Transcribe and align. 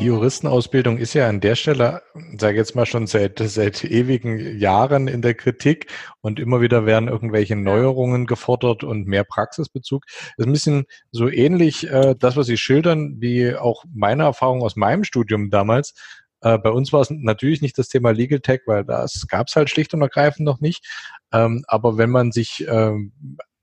Die 0.00 0.06
Juristenausbildung 0.06 0.96
ist 0.96 1.12
ja 1.12 1.28
an 1.28 1.40
der 1.40 1.56
Stelle, 1.56 2.00
sage 2.38 2.56
jetzt 2.56 2.74
mal 2.74 2.86
schon 2.86 3.06
seit, 3.06 3.38
seit 3.38 3.84
ewigen 3.84 4.58
Jahren 4.58 5.08
in 5.08 5.20
der 5.20 5.34
Kritik 5.34 5.92
und 6.22 6.40
immer 6.40 6.62
wieder 6.62 6.86
werden 6.86 7.06
irgendwelche 7.06 7.54
Neuerungen 7.54 8.24
gefordert 8.24 8.82
und 8.82 9.06
mehr 9.06 9.24
Praxisbezug. 9.24 10.06
Das 10.06 10.22
ist 10.38 10.46
ein 10.46 10.52
bisschen 10.52 10.84
so 11.12 11.28
ähnlich, 11.28 11.86
äh, 11.90 12.14
das, 12.18 12.34
was 12.36 12.46
Sie 12.46 12.56
schildern, 12.56 13.20
wie 13.20 13.54
auch 13.54 13.84
meine 13.92 14.22
Erfahrung 14.22 14.62
aus 14.62 14.74
meinem 14.74 15.04
Studium 15.04 15.50
damals. 15.50 15.92
Äh, 16.40 16.56
bei 16.56 16.70
uns 16.70 16.94
war 16.94 17.02
es 17.02 17.10
natürlich 17.10 17.60
nicht 17.60 17.76
das 17.76 17.88
Thema 17.88 18.12
Legal 18.12 18.40
Tech, 18.40 18.62
weil 18.64 18.86
das 18.86 19.26
gab 19.28 19.48
es 19.48 19.56
halt 19.56 19.68
schlicht 19.68 19.92
und 19.92 20.00
ergreifend 20.00 20.46
noch 20.46 20.62
nicht. 20.62 20.82
Ähm, 21.30 21.62
aber 21.66 21.98
wenn 21.98 22.08
man 22.08 22.32
sich, 22.32 22.64
ähm, 22.66 23.12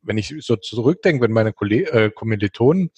wenn 0.03 0.19
ich 0.19 0.35
so 0.41 0.55
zurückdenke, 0.55 1.23
wenn 1.23 1.31
meine 1.31 1.52
Kolleg 1.52 1.91
äh, 1.91 2.11
Kommilitonen 2.11 2.91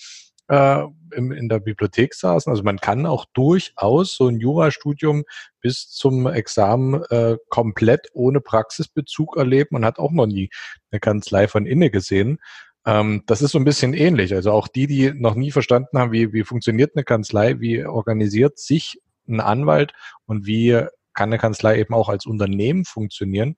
äh, 0.49 0.83
im, 1.11 1.31
in 1.31 1.49
der 1.49 1.59
Bibliothek 1.59 2.13
saßen. 2.13 2.49
Also 2.49 2.63
man 2.63 2.77
kann 2.77 3.05
auch 3.05 3.25
durchaus 3.33 4.15
so 4.15 4.27
ein 4.27 4.39
Jurastudium 4.39 5.23
bis 5.61 5.89
zum 5.89 6.27
Examen 6.27 7.03
äh, 7.09 7.37
komplett 7.49 8.07
ohne 8.13 8.41
Praxisbezug 8.41 9.37
erleben. 9.37 9.69
Man 9.71 9.85
hat 9.85 9.99
auch 9.99 10.11
noch 10.11 10.27
nie 10.27 10.49
eine 10.91 10.99
Kanzlei 10.99 11.47
von 11.47 11.65
innen 11.65 11.91
gesehen. 11.91 12.39
Ähm, 12.85 13.23
das 13.27 13.41
ist 13.41 13.51
so 13.51 13.59
ein 13.59 13.65
bisschen 13.65 13.93
ähnlich. 13.93 14.33
Also 14.33 14.51
auch 14.51 14.67
die, 14.67 14.87
die 14.87 15.13
noch 15.13 15.35
nie 15.35 15.51
verstanden 15.51 15.97
haben, 15.97 16.11
wie, 16.11 16.33
wie 16.33 16.43
funktioniert 16.43 16.95
eine 16.95 17.03
Kanzlei, 17.03 17.59
wie 17.59 17.85
organisiert 17.85 18.59
sich 18.59 19.01
ein 19.27 19.39
Anwalt 19.39 19.93
und 20.25 20.45
wie 20.45 20.83
kann 21.13 21.29
eine 21.29 21.37
Kanzlei 21.37 21.79
eben 21.79 21.93
auch 21.93 22.09
als 22.09 22.25
Unternehmen 22.25 22.85
funktionieren, 22.85 23.57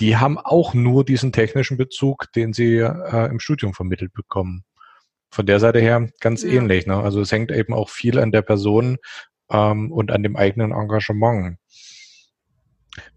die 0.00 0.16
haben 0.16 0.38
auch 0.38 0.74
nur 0.74 1.04
diesen 1.04 1.32
technischen 1.32 1.76
Bezug, 1.76 2.32
den 2.32 2.52
sie 2.52 2.76
äh, 2.76 3.28
im 3.28 3.40
Studium 3.40 3.74
vermittelt 3.74 4.12
bekommen 4.14 4.64
von 5.30 5.46
der 5.46 5.60
Seite 5.60 5.80
her 5.80 6.08
ganz 6.20 6.42
ja. 6.42 6.50
ähnlich. 6.50 6.86
Ne? 6.86 6.96
Also 6.96 7.20
es 7.20 7.32
hängt 7.32 7.50
eben 7.50 7.74
auch 7.74 7.90
viel 7.90 8.18
an 8.18 8.32
der 8.32 8.42
Person 8.42 8.98
ähm, 9.50 9.92
und 9.92 10.10
an 10.10 10.22
dem 10.22 10.36
eigenen 10.36 10.72
Engagement. 10.72 11.58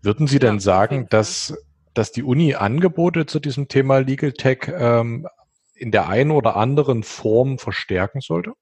Würden 0.01 0.27
Sie 0.27 0.39
denn 0.39 0.59
sagen, 0.59 1.07
dass, 1.09 1.57
dass 1.93 2.11
die 2.11 2.23
Uni 2.23 2.55
Angebote 2.55 3.25
zu 3.25 3.39
diesem 3.39 3.67
Thema 3.67 3.99
Legal 3.99 4.33
Tech 4.33 4.71
ähm, 4.71 5.27
in 5.73 5.91
der 5.91 6.07
einen 6.07 6.31
oder 6.31 6.55
anderen 6.55 7.03
Form 7.03 7.57
verstärken 7.57 8.21
sollte? 8.21 8.53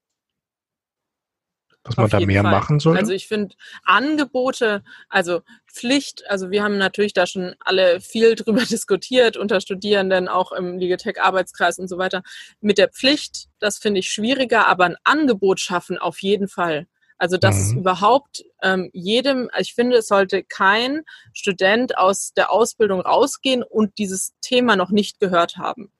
Dass 1.82 1.96
man 1.96 2.10
da 2.10 2.20
mehr 2.20 2.42
Fall. 2.42 2.50
machen 2.50 2.80
soll? 2.80 2.96
Also 2.96 3.12
ich 3.12 3.26
finde 3.26 3.54
Angebote, 3.84 4.82
also 5.08 5.40
Pflicht, 5.66 6.28
also 6.28 6.50
wir 6.50 6.62
haben 6.62 6.78
natürlich 6.78 7.14
da 7.14 7.26
schon 7.26 7.54
alle 7.60 8.00
viel 8.00 8.34
drüber 8.36 8.62
diskutiert 8.64 9.36
unter 9.36 9.60
Studierenden, 9.60 10.28
auch 10.28 10.52
im 10.52 10.78
Ligetech-Arbeitskreis 10.78 11.78
und 11.78 11.88
so 11.88 11.98
weiter. 11.98 12.22
Mit 12.60 12.78
der 12.78 12.88
Pflicht, 12.88 13.48
das 13.58 13.78
finde 13.78 14.00
ich 14.00 14.10
schwieriger, 14.10 14.66
aber 14.66 14.84
ein 14.84 14.96
Angebot 15.04 15.60
schaffen 15.60 15.98
auf 15.98 16.20
jeden 16.20 16.48
Fall. 16.48 16.86
Also 17.20 17.36
dass 17.36 17.56
mhm. 17.56 17.62
es 17.62 17.72
überhaupt 17.72 18.44
ähm, 18.62 18.88
jedem, 18.94 19.50
ich 19.58 19.74
finde, 19.74 19.98
es 19.98 20.08
sollte 20.08 20.42
kein 20.42 21.02
Student 21.34 21.98
aus 21.98 22.32
der 22.32 22.50
Ausbildung 22.50 23.00
rausgehen 23.00 23.62
und 23.62 23.98
dieses 23.98 24.32
Thema 24.40 24.74
noch 24.74 24.90
nicht 24.90 25.20
gehört 25.20 25.58
haben. 25.58 25.92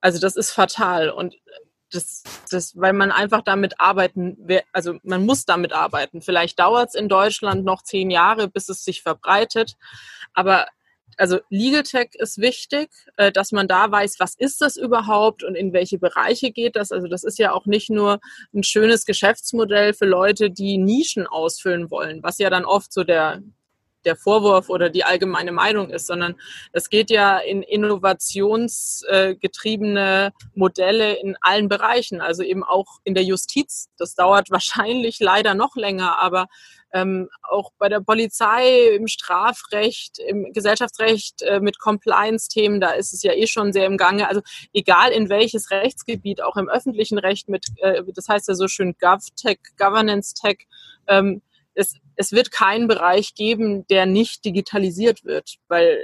Also 0.00 0.20
das 0.20 0.36
ist 0.36 0.52
fatal. 0.52 1.10
Und 1.10 1.34
das, 1.90 2.22
das, 2.50 2.76
weil 2.76 2.92
man 2.92 3.10
einfach 3.10 3.42
damit 3.42 3.80
arbeiten, 3.80 4.36
also 4.72 4.98
man 5.02 5.24
muss 5.24 5.44
damit 5.44 5.72
arbeiten. 5.72 6.22
Vielleicht 6.22 6.58
dauert 6.58 6.90
es 6.90 6.94
in 6.94 7.08
Deutschland 7.08 7.64
noch 7.64 7.82
zehn 7.82 8.10
Jahre, 8.10 8.48
bis 8.48 8.68
es 8.68 8.84
sich 8.84 9.02
verbreitet. 9.02 9.76
Aber 10.32 10.66
also 11.16 11.40
Legal 11.50 11.82
Tech 11.82 12.10
ist 12.14 12.38
wichtig, 12.38 12.90
äh, 13.16 13.30
dass 13.30 13.52
man 13.52 13.68
da 13.68 13.90
weiß, 13.90 14.16
was 14.20 14.34
ist 14.34 14.60
das 14.60 14.76
überhaupt 14.76 15.44
und 15.44 15.54
in 15.54 15.72
welche 15.72 15.98
Bereiche 15.98 16.50
geht 16.50 16.76
das. 16.76 16.92
Also 16.92 17.08
das 17.08 17.24
ist 17.24 17.38
ja 17.38 17.52
auch 17.52 17.66
nicht 17.66 17.90
nur 17.90 18.20
ein 18.54 18.62
schönes 18.62 19.04
Geschäftsmodell 19.04 19.92
für 19.92 20.06
Leute, 20.06 20.50
die 20.50 20.78
Nischen 20.78 21.26
ausfüllen 21.26 21.90
wollen, 21.90 22.22
was 22.22 22.38
ja 22.38 22.48
dann 22.48 22.64
oft 22.64 22.92
so 22.92 23.04
der 23.04 23.42
der 24.04 24.16
Vorwurf 24.16 24.68
oder 24.68 24.90
die 24.90 25.04
allgemeine 25.04 25.52
Meinung 25.52 25.90
ist, 25.90 26.06
sondern 26.06 26.34
es 26.72 26.88
geht 26.88 27.10
ja 27.10 27.38
in 27.38 27.62
innovationsgetriebene 27.62 30.32
Modelle 30.54 31.14
in 31.14 31.36
allen 31.40 31.68
Bereichen, 31.68 32.20
also 32.20 32.42
eben 32.42 32.64
auch 32.64 32.98
in 33.04 33.14
der 33.14 33.24
Justiz. 33.24 33.88
Das 33.98 34.14
dauert 34.14 34.50
wahrscheinlich 34.50 35.20
leider 35.20 35.54
noch 35.54 35.76
länger, 35.76 36.20
aber 36.20 36.46
ähm, 36.92 37.28
auch 37.48 37.70
bei 37.78 37.88
der 37.88 38.00
Polizei, 38.00 38.96
im 38.96 39.06
Strafrecht, 39.06 40.18
im 40.18 40.52
Gesellschaftsrecht 40.52 41.42
äh, 41.42 41.60
mit 41.60 41.78
Compliance-Themen, 41.78 42.80
da 42.80 42.90
ist 42.90 43.12
es 43.12 43.22
ja 43.22 43.32
eh 43.32 43.46
schon 43.46 43.72
sehr 43.72 43.86
im 43.86 43.96
Gange. 43.96 44.28
Also 44.28 44.40
egal 44.72 45.12
in 45.12 45.28
welches 45.28 45.70
Rechtsgebiet, 45.70 46.42
auch 46.42 46.56
im 46.56 46.68
öffentlichen 46.68 47.18
Recht 47.18 47.48
mit, 47.48 47.66
äh, 47.76 48.02
das 48.14 48.28
heißt 48.28 48.48
ja 48.48 48.54
so 48.54 48.66
schön 48.66 48.96
GovTech, 48.98 49.58
Governance-Tech, 49.78 50.66
ähm, 51.06 51.42
es, 51.74 51.94
es 52.20 52.32
wird 52.32 52.52
keinen 52.52 52.86
Bereich 52.86 53.34
geben, 53.34 53.86
der 53.86 54.04
nicht 54.04 54.44
digitalisiert 54.44 55.24
wird, 55.24 55.54
weil 55.68 56.02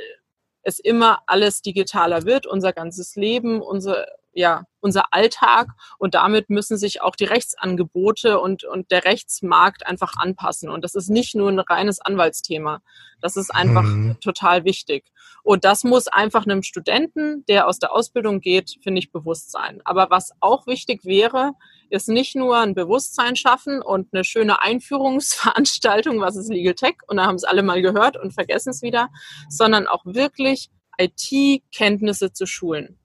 es 0.62 0.78
immer 0.78 1.20
alles 1.26 1.60
digitaler 1.60 2.24
wird, 2.24 2.46
unser 2.46 2.72
ganzes 2.72 3.16
Leben, 3.16 3.60
unser, 3.60 4.06
ja, 4.32 4.64
unser 4.80 5.12
Alltag 5.12 5.68
und 5.98 6.14
damit 6.14 6.48
müssen 6.48 6.78
sich 6.78 7.02
auch 7.02 7.16
die 7.16 7.26
Rechtsangebote 7.26 8.40
und, 8.40 8.64
und 8.64 8.90
der 8.90 9.04
Rechtsmarkt 9.04 9.86
einfach 9.86 10.14
anpassen. 10.16 10.70
Und 10.70 10.84
das 10.84 10.94
ist 10.94 11.10
nicht 11.10 11.34
nur 11.34 11.50
ein 11.50 11.58
reines 11.58 12.00
Anwaltsthema. 12.00 12.80
Das 13.20 13.36
ist 13.36 13.54
einfach 13.54 13.82
mhm. 13.82 14.16
total 14.20 14.64
wichtig. 14.64 15.04
Und 15.42 15.66
das 15.66 15.84
muss 15.84 16.08
einfach 16.08 16.46
einem 16.46 16.62
Studenten, 16.62 17.44
der 17.44 17.68
aus 17.68 17.78
der 17.78 17.92
Ausbildung 17.92 18.40
geht, 18.40 18.78
finde 18.82 19.00
ich, 19.00 19.12
bewusst 19.12 19.50
sein. 19.50 19.82
Aber 19.84 20.08
was 20.08 20.32
auch 20.40 20.66
wichtig 20.66 21.04
wäre, 21.04 21.52
ist 21.90 22.08
nicht 22.08 22.36
nur 22.36 22.58
ein 22.58 22.74
Bewusstsein 22.74 23.36
schaffen 23.36 23.82
und 23.82 24.12
eine 24.12 24.24
schöne 24.24 24.62
Einführungsveranstaltung, 24.62 26.20
was 26.20 26.36
ist 26.36 26.48
Legal 26.48 26.74
Tech, 26.74 26.96
und 27.06 27.16
da 27.16 27.26
haben 27.26 27.36
es 27.36 27.44
alle 27.44 27.62
mal 27.62 27.82
gehört 27.82 28.16
und 28.16 28.32
vergessen 28.32 28.70
es 28.70 28.82
wieder, 28.82 29.08
sondern 29.48 29.86
auch 29.86 30.04
wirklich 30.04 30.70
IT-Kenntnisse 30.98 32.32
zu 32.32 32.46
schulen. 32.46 32.98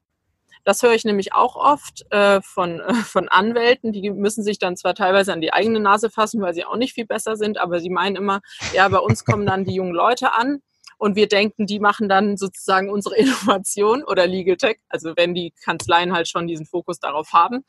Das 0.63 0.83
höre 0.83 0.93
ich 0.93 1.05
nämlich 1.05 1.33
auch 1.33 1.55
oft 1.55 2.05
äh, 2.11 2.39
von, 2.41 2.79
äh, 2.79 2.93
von 2.93 3.29
Anwälten, 3.29 3.91
die 3.91 4.11
müssen 4.11 4.43
sich 4.43 4.59
dann 4.59 4.77
zwar 4.77 4.93
teilweise 4.93 5.33
an 5.33 5.41
die 5.41 5.53
eigene 5.53 5.79
Nase 5.79 6.09
fassen, 6.09 6.41
weil 6.41 6.53
sie 6.53 6.65
auch 6.65 6.77
nicht 6.77 6.93
viel 6.93 7.07
besser 7.07 7.35
sind, 7.35 7.57
aber 7.57 7.79
sie 7.79 7.89
meinen 7.89 8.15
immer, 8.15 8.41
ja, 8.73 8.87
bei 8.87 8.99
uns 8.99 9.25
kommen 9.25 9.45
dann 9.45 9.65
die 9.65 9.73
jungen 9.73 9.93
Leute 9.93 10.33
an 10.33 10.61
und 10.97 11.15
wir 11.15 11.27
denken, 11.27 11.65
die 11.65 11.79
machen 11.79 12.09
dann 12.09 12.37
sozusagen 12.37 12.91
unsere 12.91 13.15
Innovation 13.17 14.03
oder 14.03 14.27
Legal 14.27 14.57
Tech, 14.57 14.77
also 14.87 15.13
wenn 15.15 15.33
die 15.33 15.51
Kanzleien 15.63 16.13
halt 16.13 16.27
schon 16.27 16.47
diesen 16.47 16.67
Fokus 16.67 16.99
darauf 16.99 17.33
haben. 17.33 17.65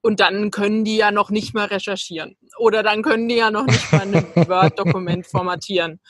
Und 0.00 0.20
dann 0.20 0.50
können 0.50 0.84
die 0.84 0.96
ja 0.96 1.10
noch 1.10 1.30
nicht 1.30 1.54
mal 1.54 1.66
recherchieren. 1.66 2.36
Oder 2.58 2.82
dann 2.82 3.02
können 3.02 3.28
die 3.28 3.36
ja 3.36 3.50
noch 3.50 3.66
nicht 3.66 3.92
mal 3.92 4.02
ein 4.02 4.14
Word-Dokument 4.48 5.26
formatieren. 5.26 6.00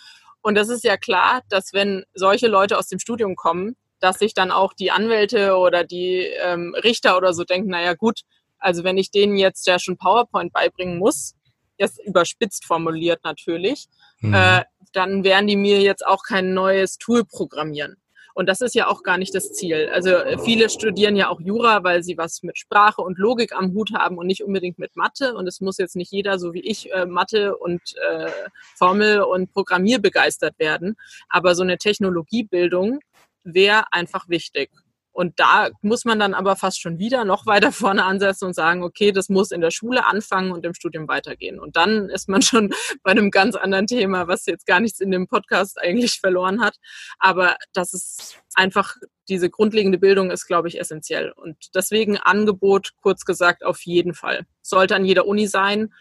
Und 0.40 0.54
das 0.54 0.68
ist 0.68 0.84
ja 0.84 0.96
klar, 0.96 1.42
dass 1.48 1.72
wenn 1.72 2.04
solche 2.14 2.48
Leute 2.48 2.78
aus 2.78 2.88
dem 2.88 2.98
Studium 2.98 3.36
kommen, 3.36 3.76
dass 4.00 4.18
sich 4.18 4.34
dann 4.34 4.50
auch 4.50 4.72
die 4.72 4.90
Anwälte 4.90 5.56
oder 5.56 5.84
die 5.84 6.26
ähm, 6.42 6.74
Richter 6.84 7.16
oder 7.16 7.32
so 7.32 7.44
denken, 7.44 7.70
naja 7.70 7.94
gut, 7.94 8.20
also 8.58 8.84
wenn 8.84 8.96
ich 8.96 9.10
denen 9.10 9.36
jetzt 9.36 9.66
ja 9.66 9.78
schon 9.78 9.96
PowerPoint 9.96 10.52
beibringen 10.52 10.98
muss, 10.98 11.34
jetzt 11.78 12.00
überspitzt 12.04 12.64
formuliert 12.64 13.20
natürlich, 13.24 13.86
mhm. 14.20 14.34
äh, 14.34 14.64
dann 14.92 15.24
werden 15.24 15.46
die 15.46 15.56
mir 15.56 15.80
jetzt 15.80 16.06
auch 16.06 16.22
kein 16.22 16.54
neues 16.54 16.98
Tool 16.98 17.24
programmieren. 17.24 17.96
Und 18.38 18.46
das 18.46 18.60
ist 18.60 18.76
ja 18.76 18.86
auch 18.86 19.02
gar 19.02 19.18
nicht 19.18 19.34
das 19.34 19.52
Ziel. 19.52 19.90
Also 19.92 20.10
äh, 20.10 20.38
viele 20.38 20.70
studieren 20.70 21.16
ja 21.16 21.28
auch 21.28 21.40
Jura, 21.40 21.82
weil 21.82 22.04
sie 22.04 22.16
was 22.16 22.44
mit 22.44 22.56
Sprache 22.56 23.02
und 23.02 23.18
Logik 23.18 23.52
am 23.52 23.74
Hut 23.74 23.92
haben 23.92 24.16
und 24.16 24.28
nicht 24.28 24.44
unbedingt 24.44 24.78
mit 24.78 24.94
Mathe. 24.94 25.34
Und 25.34 25.48
es 25.48 25.60
muss 25.60 25.76
jetzt 25.76 25.96
nicht 25.96 26.12
jeder, 26.12 26.38
so 26.38 26.54
wie 26.54 26.60
ich, 26.60 26.92
äh, 26.92 27.04
Mathe 27.04 27.56
und 27.56 27.80
äh, 27.96 28.30
Formel 28.76 29.22
und 29.22 29.52
Programmier 29.52 29.98
begeistert 29.98 30.56
werden. 30.60 30.94
Aber 31.28 31.56
so 31.56 31.64
eine 31.64 31.78
Technologiebildung 31.78 33.00
wäre 33.42 33.92
einfach 33.92 34.28
wichtig. 34.28 34.70
Und 35.18 35.40
da 35.40 35.70
muss 35.82 36.04
man 36.04 36.20
dann 36.20 36.32
aber 36.32 36.54
fast 36.54 36.80
schon 36.80 37.00
wieder 37.00 37.24
noch 37.24 37.44
weiter 37.44 37.72
vorne 37.72 38.04
ansetzen 38.04 38.44
und 38.44 38.54
sagen, 38.54 38.84
okay, 38.84 39.10
das 39.10 39.28
muss 39.28 39.50
in 39.50 39.60
der 39.60 39.72
Schule 39.72 40.06
anfangen 40.06 40.52
und 40.52 40.64
im 40.64 40.74
Studium 40.74 41.08
weitergehen. 41.08 41.58
Und 41.58 41.74
dann 41.74 42.08
ist 42.08 42.28
man 42.28 42.40
schon 42.40 42.72
bei 43.02 43.10
einem 43.10 43.32
ganz 43.32 43.56
anderen 43.56 43.88
Thema, 43.88 44.28
was 44.28 44.46
jetzt 44.46 44.64
gar 44.64 44.78
nichts 44.78 45.00
in 45.00 45.10
dem 45.10 45.26
Podcast 45.26 45.80
eigentlich 45.80 46.20
verloren 46.20 46.60
hat. 46.60 46.76
Aber 47.18 47.56
das 47.72 47.94
ist 47.94 48.38
einfach, 48.54 48.94
diese 49.28 49.50
grundlegende 49.50 49.98
Bildung 49.98 50.30
ist, 50.30 50.46
glaube 50.46 50.68
ich, 50.68 50.78
essentiell. 50.78 51.32
Und 51.32 51.56
deswegen 51.74 52.16
Angebot, 52.16 52.92
kurz 53.02 53.24
gesagt, 53.24 53.64
auf 53.64 53.80
jeden 53.82 54.14
Fall. 54.14 54.46
Sollte 54.62 54.94
an 54.94 55.04
jeder 55.04 55.26
Uni 55.26 55.48
sein. 55.48 55.92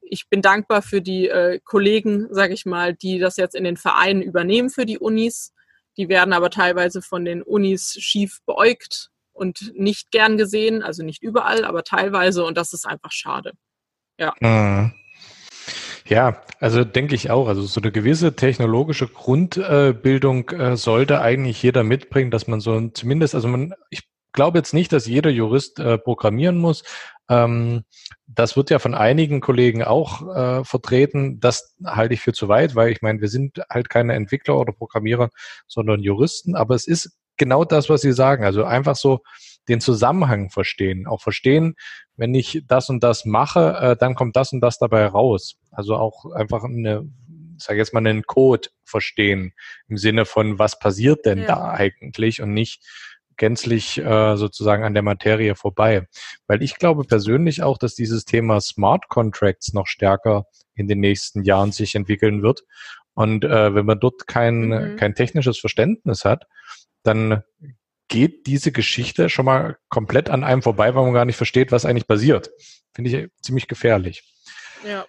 Ich 0.00 0.28
bin 0.28 0.42
dankbar 0.42 0.82
für 0.82 1.02
die 1.02 1.28
äh, 1.28 1.58
Kollegen, 1.64 2.28
sage 2.30 2.54
ich 2.54 2.66
mal, 2.66 2.94
die 2.94 3.18
das 3.18 3.36
jetzt 3.36 3.56
in 3.56 3.64
den 3.64 3.76
Vereinen 3.76 4.22
übernehmen 4.22 4.70
für 4.70 4.86
die 4.86 5.00
Unis 5.00 5.54
die 6.00 6.08
werden 6.08 6.32
aber 6.32 6.48
teilweise 6.48 7.02
von 7.02 7.26
den 7.26 7.42
Unis 7.42 7.92
schief 8.00 8.38
beäugt 8.46 9.10
und 9.32 9.72
nicht 9.76 10.10
gern 10.10 10.38
gesehen, 10.38 10.82
also 10.82 11.04
nicht 11.04 11.22
überall, 11.22 11.64
aber 11.64 11.84
teilweise 11.84 12.44
und 12.44 12.56
das 12.56 12.72
ist 12.72 12.86
einfach 12.86 13.12
schade. 13.12 13.52
Ja. 14.18 14.34
Mhm. 14.40 14.94
Ja, 16.06 16.42
also 16.58 16.84
denke 16.84 17.14
ich 17.14 17.30
auch. 17.30 17.46
Also 17.46 17.62
so 17.62 17.80
eine 17.80 17.92
gewisse 17.92 18.34
technologische 18.34 19.06
Grundbildung 19.06 20.48
äh, 20.48 20.76
sollte 20.76 21.20
eigentlich 21.20 21.62
jeder 21.62 21.84
mitbringen, 21.84 22.30
dass 22.30 22.48
man 22.48 22.60
so 22.60 22.88
zumindest, 22.88 23.34
also 23.34 23.46
man, 23.46 23.74
ich 23.90 24.02
glaube 24.32 24.58
jetzt 24.58 24.74
nicht, 24.74 24.92
dass 24.92 25.06
jeder 25.06 25.30
Jurist 25.30 25.78
äh, 25.78 25.98
programmieren 25.98 26.58
muss. 26.58 26.82
Ähm, 27.28 27.84
das 28.26 28.56
wird 28.56 28.70
ja 28.70 28.78
von 28.78 28.94
einigen 28.94 29.40
Kollegen 29.40 29.82
auch 29.82 30.34
äh, 30.34 30.64
vertreten. 30.64 31.40
Das 31.40 31.76
halte 31.84 32.14
ich 32.14 32.20
für 32.20 32.32
zu 32.32 32.48
weit, 32.48 32.74
weil 32.74 32.90
ich 32.90 33.02
meine, 33.02 33.20
wir 33.20 33.28
sind 33.28 33.60
halt 33.70 33.88
keine 33.88 34.14
Entwickler 34.14 34.58
oder 34.58 34.72
Programmierer, 34.72 35.30
sondern 35.66 36.00
Juristen. 36.00 36.56
Aber 36.56 36.74
es 36.74 36.86
ist 36.86 37.16
genau 37.36 37.64
das, 37.64 37.88
was 37.88 38.02
Sie 38.02 38.12
sagen. 38.12 38.44
Also 38.44 38.64
einfach 38.64 38.96
so 38.96 39.20
den 39.68 39.80
Zusammenhang 39.80 40.50
verstehen. 40.50 41.06
Auch 41.06 41.22
verstehen, 41.22 41.74
wenn 42.16 42.34
ich 42.34 42.62
das 42.66 42.88
und 42.90 43.02
das 43.02 43.24
mache, 43.24 43.76
äh, 43.80 43.96
dann 43.96 44.14
kommt 44.14 44.36
das 44.36 44.52
und 44.52 44.60
das 44.60 44.78
dabei 44.78 45.06
raus. 45.06 45.56
Also 45.70 45.96
auch 45.96 46.30
einfach 46.32 46.64
eine, 46.64 47.08
sag 47.56 47.76
jetzt 47.76 47.94
mal, 47.94 48.00
einen 48.00 48.24
Code 48.24 48.68
verstehen 48.84 49.52
im 49.88 49.96
Sinne 49.96 50.24
von, 50.24 50.58
was 50.58 50.78
passiert 50.78 51.24
denn 51.26 51.40
ja. 51.40 51.46
da 51.46 51.70
eigentlich 51.70 52.42
und 52.42 52.52
nicht 52.52 52.84
gänzlich 53.40 53.96
äh, 53.96 54.36
sozusagen 54.36 54.84
an 54.84 54.92
der 54.92 55.02
Materie 55.02 55.54
vorbei. 55.54 56.06
Weil 56.46 56.62
ich 56.62 56.76
glaube 56.76 57.04
persönlich 57.04 57.62
auch, 57.62 57.78
dass 57.78 57.94
dieses 57.94 58.26
Thema 58.26 58.60
Smart 58.60 59.08
Contracts 59.08 59.72
noch 59.72 59.86
stärker 59.86 60.44
in 60.74 60.88
den 60.88 61.00
nächsten 61.00 61.42
Jahren 61.42 61.72
sich 61.72 61.94
entwickeln 61.94 62.42
wird. 62.42 62.64
Und 63.14 63.44
äh, 63.44 63.74
wenn 63.74 63.86
man 63.86 63.98
dort 63.98 64.26
kein, 64.26 64.68
mhm. 64.68 64.96
kein 64.96 65.14
technisches 65.14 65.58
Verständnis 65.58 66.26
hat, 66.26 66.44
dann 67.02 67.42
geht 68.08 68.46
diese 68.46 68.72
Geschichte 68.72 69.30
schon 69.30 69.46
mal 69.46 69.78
komplett 69.88 70.28
an 70.28 70.44
einem 70.44 70.60
vorbei, 70.60 70.94
weil 70.94 71.04
man 71.04 71.14
gar 71.14 71.24
nicht 71.24 71.36
versteht, 71.36 71.72
was 71.72 71.86
eigentlich 71.86 72.06
passiert. 72.06 72.50
Finde 72.94 73.10
ich 73.10 73.28
ziemlich 73.40 73.68
gefährlich. 73.68 74.22
Ja. 74.86 75.06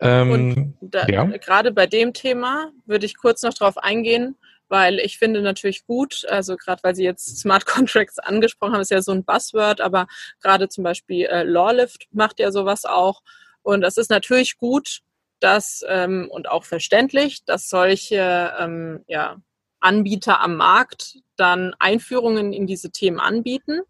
Ähm, 0.00 0.78
da, 0.80 1.06
ja. 1.06 1.24
gerade 1.24 1.70
bei 1.72 1.86
dem 1.86 2.14
Thema 2.14 2.72
würde 2.86 3.04
ich 3.04 3.18
kurz 3.18 3.42
noch 3.42 3.52
drauf 3.52 3.76
eingehen, 3.76 4.36
weil 4.70 5.00
ich 5.00 5.18
finde 5.18 5.42
natürlich 5.42 5.84
gut, 5.84 6.24
also 6.28 6.56
gerade 6.56 6.82
weil 6.82 6.94
Sie 6.94 7.04
jetzt 7.04 7.38
Smart 7.38 7.66
Contracts 7.66 8.18
angesprochen 8.18 8.72
haben, 8.72 8.80
ist 8.80 8.90
ja 8.90 9.02
so 9.02 9.12
ein 9.12 9.24
Buzzword, 9.24 9.80
aber 9.80 10.06
gerade 10.40 10.68
zum 10.68 10.84
Beispiel 10.84 11.26
äh, 11.26 11.42
Lawlift 11.42 12.06
macht 12.12 12.38
ja 12.38 12.50
sowas 12.52 12.84
auch. 12.84 13.22
Und 13.62 13.82
es 13.82 13.98
ist 13.98 14.10
natürlich 14.10 14.56
gut, 14.56 15.00
dass 15.40 15.84
ähm, 15.88 16.28
und 16.30 16.48
auch 16.48 16.64
verständlich, 16.64 17.44
dass 17.44 17.68
solche 17.68 18.54
ähm, 18.58 19.04
ja, 19.06 19.36
Anbieter 19.80 20.40
am 20.40 20.56
Markt 20.56 21.18
dann 21.36 21.74
Einführungen 21.78 22.52
in 22.52 22.66
diese 22.66 22.90
Themen 22.90 23.18
anbieten. 23.18 23.80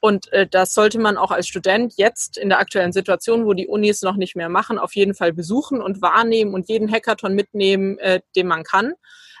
Und 0.00 0.32
äh, 0.32 0.48
das 0.48 0.74
sollte 0.74 0.98
man 0.98 1.16
auch 1.16 1.30
als 1.30 1.46
Student 1.46 1.94
jetzt 1.96 2.36
in 2.36 2.48
der 2.48 2.58
aktuellen 2.58 2.92
Situation, 2.92 3.46
wo 3.46 3.54
die 3.54 3.68
Unis 3.68 4.02
noch 4.02 4.16
nicht 4.16 4.34
mehr 4.34 4.48
machen, 4.48 4.78
auf 4.78 4.94
jeden 4.96 5.14
Fall 5.14 5.32
besuchen 5.32 5.80
und 5.80 6.02
wahrnehmen 6.02 6.54
und 6.54 6.68
jeden 6.68 6.90
Hackathon 6.90 7.34
mitnehmen, 7.34 7.98
äh, 7.98 8.20
den 8.34 8.48
man 8.48 8.64
kann. 8.64 8.94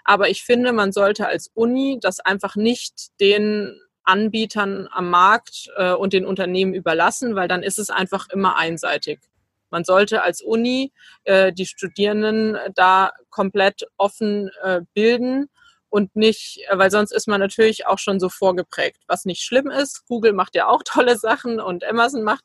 Aber 0.04 0.28
ich 0.28 0.42
finde, 0.44 0.72
man 0.72 0.92
sollte 0.92 1.26
als 1.26 1.50
Uni 1.54 1.98
das 2.00 2.20
einfach 2.20 2.56
nicht 2.56 3.18
den 3.20 3.80
Anbietern 4.04 4.88
am 4.90 5.10
Markt 5.10 5.70
äh, 5.76 5.92
und 5.92 6.12
den 6.12 6.26
Unternehmen 6.26 6.74
überlassen, 6.74 7.36
weil 7.36 7.48
dann 7.48 7.62
ist 7.62 7.78
es 7.78 7.90
einfach 7.90 8.28
immer 8.30 8.56
einseitig. 8.56 9.20
Man 9.70 9.84
sollte 9.84 10.22
als 10.22 10.42
Uni 10.42 10.92
äh, 11.24 11.52
die 11.52 11.66
Studierenden 11.66 12.58
da 12.74 13.12
komplett 13.30 13.86
offen 13.96 14.50
äh, 14.62 14.80
bilden 14.92 15.48
und 15.88 16.16
nicht, 16.16 16.58
äh, 16.68 16.78
weil 16.78 16.90
sonst 16.90 17.12
ist 17.12 17.28
man 17.28 17.38
natürlich 17.38 17.86
auch 17.86 17.98
schon 17.98 18.18
so 18.18 18.28
vorgeprägt, 18.28 19.02
was 19.08 19.24
nicht 19.24 19.42
schlimm 19.42 19.70
ist. 19.70 20.06
Google 20.06 20.32
macht 20.32 20.54
ja 20.56 20.66
auch 20.66 20.82
tolle 20.84 21.16
Sachen 21.16 21.60
und 21.60 21.84
Amazon 21.84 22.22
macht 22.22 22.44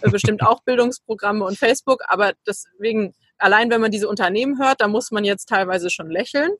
äh, 0.00 0.10
bestimmt 0.10 0.42
auch 0.42 0.62
Bildungsprogramme 0.64 1.44
und 1.44 1.58
Facebook, 1.58 2.02
aber 2.08 2.32
deswegen 2.46 3.14
allein 3.38 3.70
wenn 3.70 3.80
man 3.80 3.90
diese 3.90 4.08
Unternehmen 4.08 4.58
hört, 4.58 4.80
da 4.80 4.88
muss 4.88 5.10
man 5.10 5.24
jetzt 5.24 5.48
teilweise 5.48 5.90
schon 5.90 6.10
lächeln. 6.10 6.50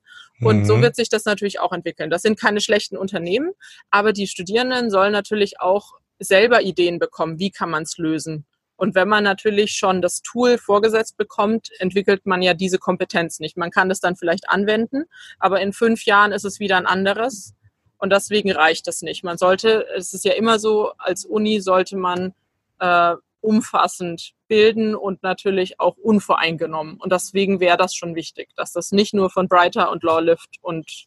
Und 0.41 0.59
mhm. 0.59 0.65
so 0.65 0.81
wird 0.81 0.95
sich 0.95 1.09
das 1.09 1.25
natürlich 1.25 1.59
auch 1.59 1.71
entwickeln. 1.71 2.09
Das 2.09 2.21
sind 2.21 2.39
keine 2.39 2.61
schlechten 2.61 2.97
Unternehmen, 2.97 3.51
aber 3.89 4.13
die 4.13 4.27
Studierenden 4.27 4.89
sollen 4.89 5.11
natürlich 5.11 5.59
auch 5.59 5.93
selber 6.19 6.61
Ideen 6.61 6.99
bekommen, 6.99 7.39
wie 7.39 7.51
kann 7.51 7.69
man 7.69 7.83
es 7.83 7.97
lösen. 7.97 8.45
Und 8.75 8.93
wenn 8.93 9.07
man 9.07 9.23
natürlich 9.23 9.71
schon 9.71 10.03
das 10.03 10.21
Tool 10.21 10.59
vorgesetzt 10.59 11.17
bekommt, 11.17 11.69
entwickelt 11.79 12.27
man 12.27 12.43
ja 12.43 12.53
diese 12.53 12.77
Kompetenz 12.77 13.39
nicht. 13.39 13.57
Man 13.57 13.71
kann 13.71 13.89
es 13.89 13.99
dann 13.99 14.15
vielleicht 14.15 14.49
anwenden, 14.49 15.05
aber 15.39 15.61
in 15.61 15.73
fünf 15.73 16.05
Jahren 16.05 16.31
ist 16.31 16.45
es 16.45 16.59
wieder 16.59 16.77
ein 16.77 16.85
anderes. 16.85 17.55
Und 17.97 18.11
deswegen 18.13 18.51
reicht 18.51 18.85
das 18.85 19.01
nicht. 19.01 19.23
Man 19.23 19.39
sollte, 19.39 19.87
es 19.95 20.13
ist 20.13 20.23
ja 20.23 20.33
immer 20.33 20.59
so, 20.59 20.91
als 20.99 21.25
Uni 21.25 21.59
sollte 21.59 21.97
man 21.97 22.35
äh, 22.79 23.15
umfassend 23.41 24.33
bilden 24.47 24.95
und 24.95 25.23
natürlich 25.23 25.79
auch 25.79 25.97
unvoreingenommen. 25.97 26.97
Und 26.97 27.11
deswegen 27.11 27.59
wäre 27.59 27.77
das 27.77 27.95
schon 27.95 28.15
wichtig, 28.15 28.49
dass 28.55 28.71
das 28.71 28.91
nicht 28.91 29.13
nur 29.13 29.29
von 29.29 29.47
Brighter 29.47 29.91
und 29.91 30.03
Lawlift 30.03 30.57
und 30.61 31.05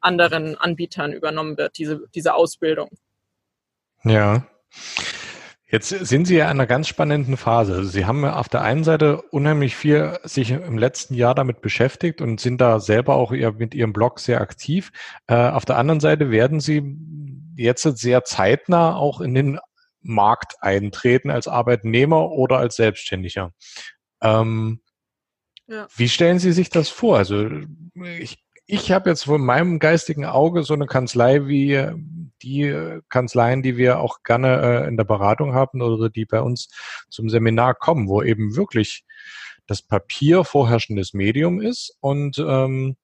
anderen 0.00 0.56
Anbietern 0.56 1.12
übernommen 1.12 1.56
wird, 1.56 1.78
diese, 1.78 2.02
diese 2.14 2.34
Ausbildung. 2.34 2.90
Ja. 4.04 4.46
Jetzt 5.68 5.88
sind 5.88 6.26
Sie 6.26 6.36
ja 6.36 6.44
in 6.44 6.52
einer 6.52 6.66
ganz 6.66 6.86
spannenden 6.86 7.36
Phase. 7.36 7.74
Also 7.74 7.88
Sie 7.88 8.06
haben 8.06 8.24
auf 8.24 8.48
der 8.48 8.62
einen 8.62 8.84
Seite 8.84 9.20
unheimlich 9.30 9.74
viel 9.74 10.16
sich 10.22 10.52
im 10.52 10.78
letzten 10.78 11.14
Jahr 11.14 11.34
damit 11.34 11.60
beschäftigt 11.60 12.20
und 12.20 12.40
sind 12.40 12.60
da 12.60 12.78
selber 12.78 13.16
auch 13.16 13.32
mit 13.32 13.74
Ihrem 13.74 13.92
Blog 13.92 14.20
sehr 14.20 14.40
aktiv. 14.40 14.92
Äh, 15.26 15.34
auf 15.34 15.64
der 15.64 15.76
anderen 15.76 15.98
Seite 15.98 16.30
werden 16.30 16.60
Sie 16.60 16.96
jetzt 17.56 17.82
sehr 17.82 18.22
zeitnah 18.22 18.94
auch 18.94 19.20
in 19.20 19.34
den 19.34 19.58
Markt 20.06 20.54
eintreten 20.60 21.30
als 21.30 21.48
Arbeitnehmer 21.48 22.30
oder 22.30 22.58
als 22.58 22.76
Selbstständiger. 22.76 23.52
Ähm, 24.22 24.80
ja. 25.66 25.88
Wie 25.96 26.08
stellen 26.08 26.38
Sie 26.38 26.52
sich 26.52 26.70
das 26.70 26.88
vor? 26.88 27.18
Also 27.18 27.48
ich, 28.18 28.38
ich 28.66 28.92
habe 28.92 29.10
jetzt 29.10 29.24
von 29.24 29.44
meinem 29.44 29.78
geistigen 29.78 30.24
Auge 30.24 30.62
so 30.62 30.74
eine 30.74 30.86
Kanzlei 30.86 31.46
wie 31.46 31.90
die 32.42 33.00
Kanzleien, 33.08 33.62
die 33.62 33.76
wir 33.76 33.98
auch 33.98 34.22
gerne 34.22 34.84
äh, 34.84 34.88
in 34.88 34.96
der 34.96 35.04
Beratung 35.04 35.54
haben 35.54 35.82
oder 35.82 36.08
die 36.08 36.24
bei 36.24 36.40
uns 36.40 36.68
zum 37.08 37.28
Seminar 37.28 37.74
kommen, 37.74 38.08
wo 38.08 38.22
eben 38.22 38.56
wirklich 38.56 39.04
das 39.66 39.82
Papier 39.82 40.44
vorherrschendes 40.44 41.14
Medium 41.14 41.60
ist 41.60 41.96
und 42.00 42.38
ähm, 42.38 42.96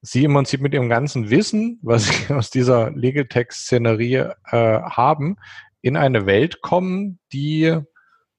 Sie 0.00 0.22
im 0.24 0.34
Prinzip 0.34 0.60
mit 0.60 0.74
Ihrem 0.74 0.88
ganzen 0.88 1.28
Wissen, 1.28 1.80
was 1.82 2.06
Sie 2.06 2.32
aus 2.32 2.50
dieser 2.50 2.90
Legal 2.90 3.26
Text-Szenerie 3.26 4.30
äh, 4.44 4.80
haben, 4.82 5.36
in 5.88 5.96
eine 5.96 6.26
Welt 6.26 6.60
kommen, 6.60 7.18
die, 7.32 7.76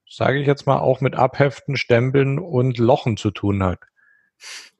sage 0.10 0.40
ich 0.40 0.48
jetzt 0.48 0.66
mal, 0.66 0.80
auch 0.80 1.02
mit 1.02 1.16
Abheften, 1.16 1.76
Stempeln 1.78 2.40
und 2.40 2.78
Lochen 2.78 3.18
zu 3.18 3.32
tun 3.32 3.64
hat. 3.64 3.80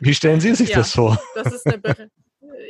Wie 0.00 0.14
stellen 0.14 0.40
Sie 0.40 0.54
sich 0.54 0.70
ja, 0.70 0.78
das 0.78 0.92
vor? 0.92 1.20
Das 1.36 1.52
ist 1.52 1.66
eine, 1.66 2.10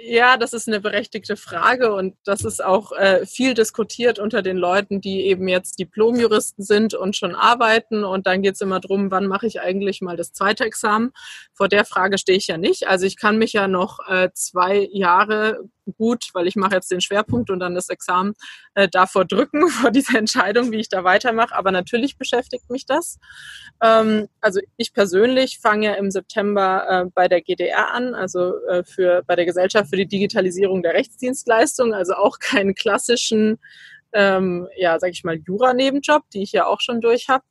ja, 0.07 0.37
das 0.37 0.53
ist 0.53 0.69
eine 0.69 0.81
berechtigte 0.81 1.37
Frage 1.37 1.95
und 1.95 2.15
das 2.25 2.43
ist 2.43 2.63
auch 2.63 2.93
äh, 2.93 3.25
viel 3.27 3.55
diskutiert 3.55 4.19
unter 4.19 4.43
den 4.43 4.57
Leuten, 4.57 5.01
die 5.01 5.27
eben 5.27 5.49
jetzt 5.49 5.79
Diplomjuristen 5.79 6.65
sind 6.65 6.95
und 6.95 7.17
schon 7.17 7.35
arbeiten. 7.35 8.05
Und 8.05 8.27
dann 8.27 8.43
geht 8.43 8.55
es 8.55 8.61
immer 8.61 8.81
darum, 8.81 9.11
wann 9.11 9.27
mache 9.27 9.47
ich 9.47 9.61
eigentlich 9.61 10.01
mal 10.03 10.17
das 10.17 10.33
zweite 10.33 10.65
Examen. 10.65 11.13
Vor 11.53 11.69
der 11.69 11.85
Frage 11.85 12.19
stehe 12.19 12.39
ich 12.39 12.47
ja 12.47 12.59
nicht. 12.59 12.87
Also 12.87 13.07
ich 13.07 13.17
kann 13.17 13.39
mich 13.39 13.53
ja 13.53 13.69
noch 13.69 14.01
äh, 14.09 14.31
zwei 14.35 14.89
Jahre 14.93 15.61
gut, 15.93 16.31
weil 16.33 16.47
ich 16.47 16.57
mache 16.57 16.75
jetzt 16.75 16.91
den 16.91 17.01
Schwerpunkt 17.01 17.51
und 17.51 17.61
dann 17.61 17.75
das 17.75 17.89
Examen 17.89 18.35
äh, 18.75 18.89
davor 18.89 19.25
drücken, 19.25 19.69
vor 19.69 19.91
dieser 19.91 20.19
Entscheidung, 20.19 20.73
wie 20.73 20.81
ich 20.81 20.89
da 20.89 21.05
weitermache. 21.05 21.55
Aber 21.55 21.71
natürlich 21.71 22.17
beschäftigt 22.17 22.71
mich 22.71 22.87
das. 22.87 23.19
Ähm, 23.83 24.29
also 24.41 24.61
ich 24.77 24.93
persönlich 24.93 25.59
fange 25.61 25.87
ja 25.87 25.95
im 25.95 26.11
September 26.11 26.87
äh, 26.89 27.11
bei 27.15 27.29
der 27.29 27.41
GDR 27.41 27.93
an, 27.93 28.15
also 28.15 28.55
äh, 28.67 28.85
für, 28.85 29.23
bei 29.27 29.37
der 29.37 29.47
Gesellschaft 29.47 29.91
für 29.91 29.97
die 29.97 30.09
Digitalisierung 30.09 30.83
der 30.83 30.95
Rechtsdienstleistung, 30.95 31.95
also 31.95 32.15
auch 32.15 32.39
keinen 32.39 32.75
klassischen, 32.75 33.59
ähm, 34.13 34.69
ja, 34.77 34.99
sag 34.99 35.11
ich 35.11 35.25
mal, 35.25 35.37
Jura-Nebenjob, 35.37 36.23
die 36.33 36.43
ich 36.43 36.53
ja 36.53 36.67
auch 36.67 36.81
schon 36.81 37.01
durch 37.01 37.29
habe. 37.29 37.45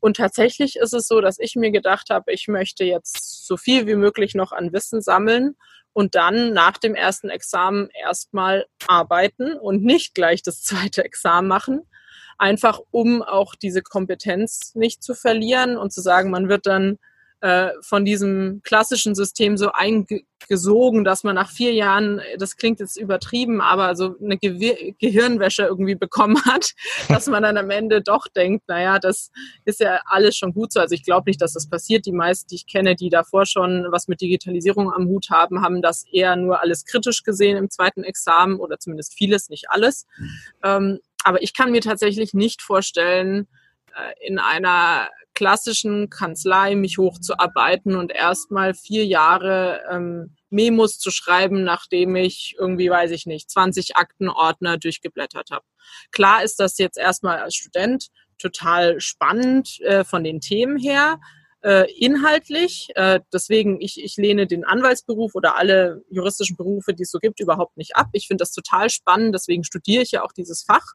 Und 0.00 0.18
tatsächlich 0.18 0.76
ist 0.76 0.92
es 0.92 1.06
so, 1.06 1.22
dass 1.22 1.38
ich 1.38 1.56
mir 1.56 1.70
gedacht 1.70 2.10
habe, 2.10 2.30
ich 2.30 2.46
möchte 2.46 2.84
jetzt 2.84 3.46
so 3.46 3.56
viel 3.56 3.86
wie 3.86 3.94
möglich 3.94 4.34
noch 4.34 4.52
an 4.52 4.70
Wissen 4.74 5.00
sammeln 5.00 5.56
und 5.94 6.14
dann 6.14 6.52
nach 6.52 6.76
dem 6.76 6.94
ersten 6.94 7.30
Examen 7.30 7.88
erstmal 7.90 8.66
arbeiten 8.86 9.54
und 9.54 9.82
nicht 9.82 10.14
gleich 10.14 10.42
das 10.42 10.62
zweite 10.62 11.04
Examen 11.04 11.48
machen. 11.48 11.88
Einfach 12.36 12.80
um 12.90 13.22
auch 13.22 13.54
diese 13.54 13.80
Kompetenz 13.80 14.74
nicht 14.74 15.02
zu 15.02 15.14
verlieren 15.14 15.78
und 15.78 15.92
zu 15.92 16.02
sagen, 16.02 16.30
man 16.30 16.48
wird 16.50 16.66
dann 16.66 16.98
äh, 17.44 17.74
von 17.82 18.06
diesem 18.06 18.62
klassischen 18.64 19.14
System 19.14 19.58
so 19.58 19.70
eingesogen, 19.70 21.04
dass 21.04 21.24
man 21.24 21.34
nach 21.34 21.50
vier 21.50 21.74
Jahren, 21.74 22.22
das 22.38 22.56
klingt 22.56 22.80
jetzt 22.80 22.96
übertrieben, 22.96 23.60
aber 23.60 23.94
so 23.96 24.16
eine 24.18 24.38
Ge 24.38 24.94
Gehirnwäsche 24.98 25.64
irgendwie 25.64 25.94
bekommen 25.94 26.42
hat, 26.46 26.70
dass 27.10 27.26
man 27.26 27.42
dann 27.42 27.58
am 27.58 27.68
Ende 27.68 28.00
doch 28.00 28.28
denkt, 28.28 28.66
naja, 28.66 28.98
das 28.98 29.30
ist 29.66 29.80
ja 29.80 30.00
alles 30.06 30.38
schon 30.38 30.54
gut 30.54 30.72
so. 30.72 30.80
Also 30.80 30.94
ich 30.94 31.04
glaube 31.04 31.28
nicht, 31.28 31.42
dass 31.42 31.52
das 31.52 31.68
passiert. 31.68 32.06
Die 32.06 32.12
meisten, 32.12 32.48
die 32.48 32.54
ich 32.54 32.66
kenne, 32.66 32.94
die 32.94 33.10
davor 33.10 33.44
schon 33.44 33.88
was 33.90 34.08
mit 34.08 34.22
Digitalisierung 34.22 34.90
am 34.90 35.06
Hut 35.08 35.28
haben, 35.28 35.60
haben 35.60 35.82
das 35.82 36.06
eher 36.10 36.36
nur 36.36 36.62
alles 36.62 36.86
kritisch 36.86 37.24
gesehen 37.24 37.58
im 37.58 37.68
zweiten 37.68 38.04
Examen 38.04 38.58
oder 38.58 38.78
zumindest 38.78 39.12
vieles, 39.12 39.50
nicht 39.50 39.66
alles. 39.68 40.06
Mhm. 40.16 40.30
Ähm, 40.62 41.00
aber 41.24 41.42
ich 41.42 41.52
kann 41.52 41.72
mir 41.72 41.82
tatsächlich 41.82 42.32
nicht 42.32 42.62
vorstellen, 42.62 43.48
äh, 43.94 44.26
in 44.26 44.38
einer 44.38 45.10
klassischen 45.34 46.10
Kanzlei 46.10 46.74
mich 46.74 46.98
hochzuarbeiten 46.98 47.96
und 47.96 48.12
erstmal 48.12 48.74
vier 48.74 49.04
Jahre 49.04 49.82
ähm, 49.90 50.36
Memos 50.50 50.98
zu 50.98 51.10
schreiben, 51.10 51.64
nachdem 51.64 52.16
ich 52.16 52.54
irgendwie, 52.58 52.88
weiß 52.88 53.10
ich 53.10 53.26
nicht, 53.26 53.50
20 53.50 53.96
Aktenordner 53.96 54.78
durchgeblättert 54.78 55.50
habe. 55.50 55.64
Klar 56.12 56.42
ist 56.44 56.60
das 56.60 56.78
jetzt 56.78 56.96
erstmal 56.96 57.38
als 57.38 57.54
Student 57.54 58.08
total 58.38 59.00
spannend 59.00 59.80
äh, 59.80 60.04
von 60.04 60.24
den 60.24 60.40
Themen 60.40 60.78
her, 60.78 61.18
äh, 61.64 61.90
inhaltlich. 61.98 62.88
Äh, 62.94 63.20
deswegen, 63.32 63.80
ich, 63.80 64.02
ich 64.02 64.16
lehne 64.16 64.46
den 64.46 64.64
Anwaltsberuf 64.64 65.34
oder 65.34 65.56
alle 65.56 66.02
juristischen 66.10 66.56
Berufe, 66.56 66.94
die 66.94 67.04
es 67.04 67.10
so 67.10 67.18
gibt, 67.18 67.40
überhaupt 67.40 67.76
nicht 67.76 67.96
ab. 67.96 68.08
Ich 68.12 68.26
finde 68.26 68.42
das 68.42 68.52
total 68.52 68.90
spannend, 68.90 69.34
deswegen 69.34 69.64
studiere 69.64 70.02
ich 70.02 70.12
ja 70.12 70.22
auch 70.22 70.32
dieses 70.32 70.62
Fach. 70.62 70.86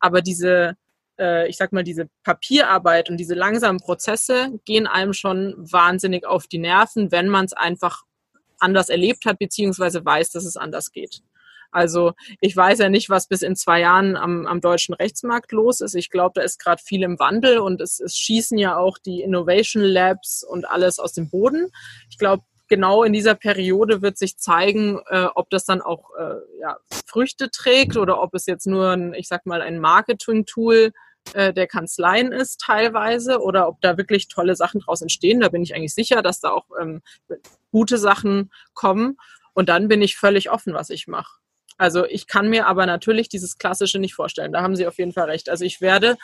Aber 0.00 0.22
diese, 0.22 0.74
äh, 1.18 1.48
ich 1.48 1.56
sag 1.56 1.72
mal, 1.72 1.84
diese 1.84 2.08
Papierarbeit 2.22 3.10
und 3.10 3.16
diese 3.16 3.34
langsamen 3.34 3.80
Prozesse 3.80 4.58
gehen 4.64 4.86
einem 4.86 5.12
schon 5.12 5.54
wahnsinnig 5.56 6.26
auf 6.26 6.46
die 6.46 6.58
Nerven, 6.58 7.12
wenn 7.12 7.28
man 7.28 7.44
es 7.44 7.52
einfach 7.52 8.02
anders 8.58 8.88
erlebt 8.88 9.24
hat, 9.26 9.38
beziehungsweise 9.38 10.04
weiß, 10.04 10.30
dass 10.30 10.44
es 10.44 10.56
anders 10.56 10.92
geht. 10.92 11.22
Also 11.70 12.12
ich 12.40 12.56
weiß 12.56 12.78
ja 12.78 12.88
nicht, 12.88 13.10
was 13.10 13.28
bis 13.28 13.42
in 13.42 13.56
zwei 13.56 13.80
Jahren 13.80 14.16
am, 14.16 14.46
am 14.46 14.60
deutschen 14.60 14.94
Rechtsmarkt 14.94 15.52
los 15.52 15.80
ist. 15.80 15.94
Ich 15.94 16.10
glaube, 16.10 16.32
da 16.36 16.42
ist 16.42 16.58
gerade 16.58 16.82
viel 16.82 17.02
im 17.02 17.18
Wandel 17.18 17.58
und 17.58 17.80
es, 17.80 18.00
es 18.00 18.16
schießen 18.16 18.56
ja 18.56 18.78
auch 18.78 18.98
die 18.98 19.20
Innovation 19.20 19.82
Labs 19.82 20.42
und 20.42 20.66
alles 20.66 20.98
aus 20.98 21.12
dem 21.12 21.28
Boden. 21.28 21.70
Ich 22.08 22.18
glaube, 22.18 22.44
genau 22.68 23.02
in 23.02 23.12
dieser 23.12 23.34
Periode 23.34 24.02
wird 24.02 24.16
sich 24.16 24.38
zeigen, 24.38 25.00
äh, 25.08 25.26
ob 25.34 25.50
das 25.50 25.64
dann 25.64 25.82
auch 25.82 26.10
äh, 26.18 26.36
ja, 26.60 26.78
Früchte 27.06 27.50
trägt 27.50 27.96
oder 27.96 28.22
ob 28.22 28.34
es 28.34 28.46
jetzt 28.46 28.66
nur 28.66 28.90
ein, 28.90 29.14
ich 29.14 29.28
sag 29.28 29.46
mal, 29.46 29.60
ein 29.60 29.78
Marketing-Tool 29.78 30.92
äh, 31.34 31.52
der 31.52 31.66
Kanzleien 31.66 32.32
ist 32.32 32.60
teilweise 32.60 33.40
oder 33.40 33.68
ob 33.68 33.80
da 33.80 33.96
wirklich 33.96 34.28
tolle 34.28 34.56
Sachen 34.56 34.80
draus 34.80 35.02
entstehen. 35.02 35.40
Da 35.40 35.48
bin 35.48 35.62
ich 35.62 35.74
eigentlich 35.74 35.94
sicher, 35.94 36.22
dass 36.22 36.40
da 36.40 36.50
auch 36.50 36.66
ähm, 36.80 37.02
gute 37.70 37.98
Sachen 37.98 38.50
kommen. 38.74 39.16
Und 39.54 39.68
dann 39.68 39.88
bin 39.88 40.02
ich 40.02 40.16
völlig 40.16 40.50
offen, 40.50 40.74
was 40.74 40.90
ich 40.90 41.06
mache. 41.06 41.38
Also 41.78 42.04
ich 42.06 42.26
kann 42.26 42.48
mir 42.48 42.66
aber 42.66 42.86
natürlich 42.86 43.28
dieses 43.28 43.58
Klassische 43.58 43.98
nicht 43.98 44.14
vorstellen. 44.14 44.52
Da 44.52 44.62
haben 44.62 44.76
Sie 44.76 44.86
auf 44.86 44.98
jeden 44.98 45.12
Fall 45.12 45.30
recht. 45.30 45.48
Also 45.48 45.64
ich 45.64 45.80
werde 45.80 46.16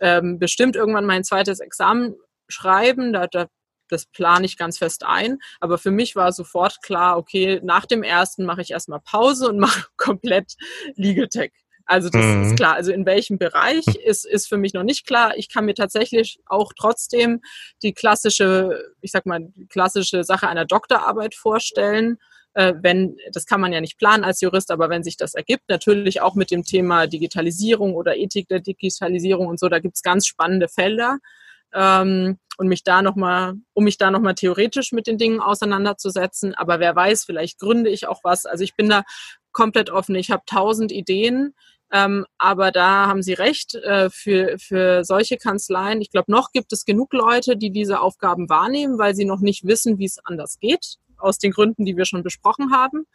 ähm, 0.00 0.38
bestimmt 0.38 0.76
irgendwann 0.76 1.06
mein 1.06 1.24
zweites 1.24 1.60
Examen 1.60 2.14
schreiben. 2.48 3.12
Da, 3.12 3.26
da, 3.26 3.46
das 3.88 4.06
plane 4.06 4.46
ich 4.46 4.56
ganz 4.56 4.78
fest 4.78 5.04
ein. 5.04 5.38
Aber 5.60 5.78
für 5.78 5.90
mich 5.90 6.16
war 6.16 6.32
sofort 6.32 6.82
klar, 6.82 7.18
okay, 7.18 7.60
nach 7.62 7.86
dem 7.86 8.02
ersten 8.02 8.44
mache 8.44 8.62
ich 8.62 8.70
erstmal 8.70 9.00
Pause 9.00 9.48
und 9.48 9.58
mache 9.60 9.88
komplett 9.96 10.54
Legal 10.94 11.28
Tech. 11.28 11.52
Also 11.86 12.08
das 12.08 12.24
mhm. 12.24 12.42
ist 12.44 12.56
klar. 12.56 12.74
Also 12.74 12.92
in 12.92 13.06
welchem 13.06 13.38
Bereich 13.38 13.86
ist, 13.86 14.24
ist 14.24 14.48
für 14.48 14.56
mich 14.56 14.72
noch 14.72 14.82
nicht 14.82 15.06
klar. 15.06 15.36
Ich 15.36 15.52
kann 15.52 15.66
mir 15.66 15.74
tatsächlich 15.74 16.40
auch 16.46 16.72
trotzdem 16.76 17.40
die 17.82 17.92
klassische, 17.92 18.94
ich 19.00 19.10
sag 19.10 19.26
mal, 19.26 19.40
die 19.40 19.66
klassische 19.66 20.24
Sache 20.24 20.48
einer 20.48 20.64
Doktorarbeit 20.64 21.34
vorstellen. 21.34 22.18
Äh, 22.54 22.74
wenn, 22.80 23.16
das 23.32 23.46
kann 23.46 23.60
man 23.60 23.72
ja 23.72 23.80
nicht 23.80 23.98
planen 23.98 24.24
als 24.24 24.40
Jurist, 24.40 24.70
aber 24.70 24.88
wenn 24.88 25.02
sich 25.02 25.16
das 25.16 25.34
ergibt, 25.34 25.64
natürlich 25.68 26.20
auch 26.20 26.34
mit 26.36 26.50
dem 26.50 26.62
Thema 26.62 27.06
Digitalisierung 27.06 27.94
oder 27.94 28.16
Ethik 28.16 28.48
der 28.48 28.60
Digitalisierung 28.60 29.48
und 29.48 29.58
so, 29.58 29.68
da 29.68 29.80
gibt's 29.80 30.02
ganz 30.02 30.26
spannende 30.26 30.68
Felder. 30.68 31.18
Ähm, 31.74 32.38
und 32.56 32.68
mich 32.68 32.84
da 32.84 33.02
noch 33.02 33.16
mal, 33.16 33.54
um 33.72 33.82
mich 33.82 33.98
da 33.98 34.12
nochmal 34.12 34.36
theoretisch 34.36 34.92
mit 34.92 35.08
den 35.08 35.18
Dingen 35.18 35.40
auseinanderzusetzen. 35.40 36.54
Aber 36.54 36.78
wer 36.78 36.94
weiß, 36.94 37.24
vielleicht 37.24 37.58
gründe 37.58 37.90
ich 37.90 38.06
auch 38.06 38.20
was. 38.22 38.46
Also 38.46 38.62
ich 38.62 38.76
bin 38.76 38.88
da 38.88 39.02
komplett 39.52 39.90
offen. 39.90 40.14
Ich 40.14 40.30
habe 40.30 40.42
tausend 40.46 40.92
Ideen. 40.92 41.54
Ähm, 41.92 42.26
aber 42.38 42.70
da 42.70 43.06
haben 43.06 43.22
Sie 43.22 43.34
recht, 43.34 43.74
äh, 43.74 44.10
für, 44.10 44.58
für 44.58 45.04
solche 45.04 45.36
Kanzleien, 45.36 46.00
ich 46.00 46.10
glaube, 46.10 46.30
noch 46.30 46.50
gibt 46.52 46.72
es 46.72 46.84
genug 46.84 47.12
Leute, 47.12 47.56
die 47.56 47.70
diese 47.70 48.00
Aufgaben 48.00 48.48
wahrnehmen, 48.48 48.98
weil 48.98 49.14
sie 49.14 49.24
noch 49.24 49.40
nicht 49.40 49.64
wissen, 49.64 49.98
wie 49.98 50.06
es 50.06 50.18
anders 50.24 50.58
geht, 50.58 50.96
aus 51.18 51.38
den 51.38 51.52
Gründen, 51.52 51.84
die 51.84 51.96
wir 51.96 52.04
schon 52.04 52.22
besprochen 52.22 52.72
haben. 52.72 53.06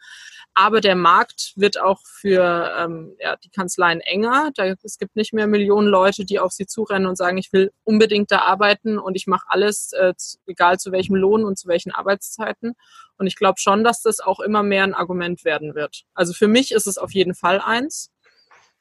Aber 0.54 0.80
der 0.80 0.96
Markt 0.96 1.52
wird 1.56 1.80
auch 1.80 2.00
für 2.04 2.74
ähm, 2.76 3.14
ja, 3.20 3.36
die 3.36 3.50
Kanzleien 3.50 4.00
enger. 4.00 4.50
Da, 4.54 4.74
es 4.82 4.98
gibt 4.98 5.14
nicht 5.14 5.32
mehr 5.32 5.46
Millionen 5.46 5.86
Leute, 5.86 6.24
die 6.24 6.40
auf 6.40 6.52
sie 6.52 6.66
zurennen 6.66 7.06
und 7.06 7.16
sagen, 7.16 7.38
ich 7.38 7.52
will 7.52 7.70
unbedingt 7.84 8.32
da 8.32 8.40
arbeiten 8.40 8.98
und 8.98 9.14
ich 9.14 9.26
mache 9.26 9.46
alles, 9.48 9.92
äh, 9.92 10.12
egal 10.46 10.78
zu 10.78 10.90
welchem 10.90 11.14
Lohn 11.14 11.44
und 11.44 11.58
zu 11.58 11.68
welchen 11.68 11.92
Arbeitszeiten. 11.92 12.74
Und 13.16 13.26
ich 13.26 13.36
glaube 13.36 13.60
schon, 13.60 13.84
dass 13.84 14.02
das 14.02 14.20
auch 14.20 14.40
immer 14.40 14.62
mehr 14.62 14.84
ein 14.84 14.94
Argument 14.94 15.44
werden 15.44 15.74
wird. 15.74 16.02
Also 16.14 16.32
für 16.32 16.48
mich 16.48 16.72
ist 16.72 16.86
es 16.86 16.98
auf 16.98 17.12
jeden 17.12 17.34
Fall 17.34 17.60
eins. 17.60 18.10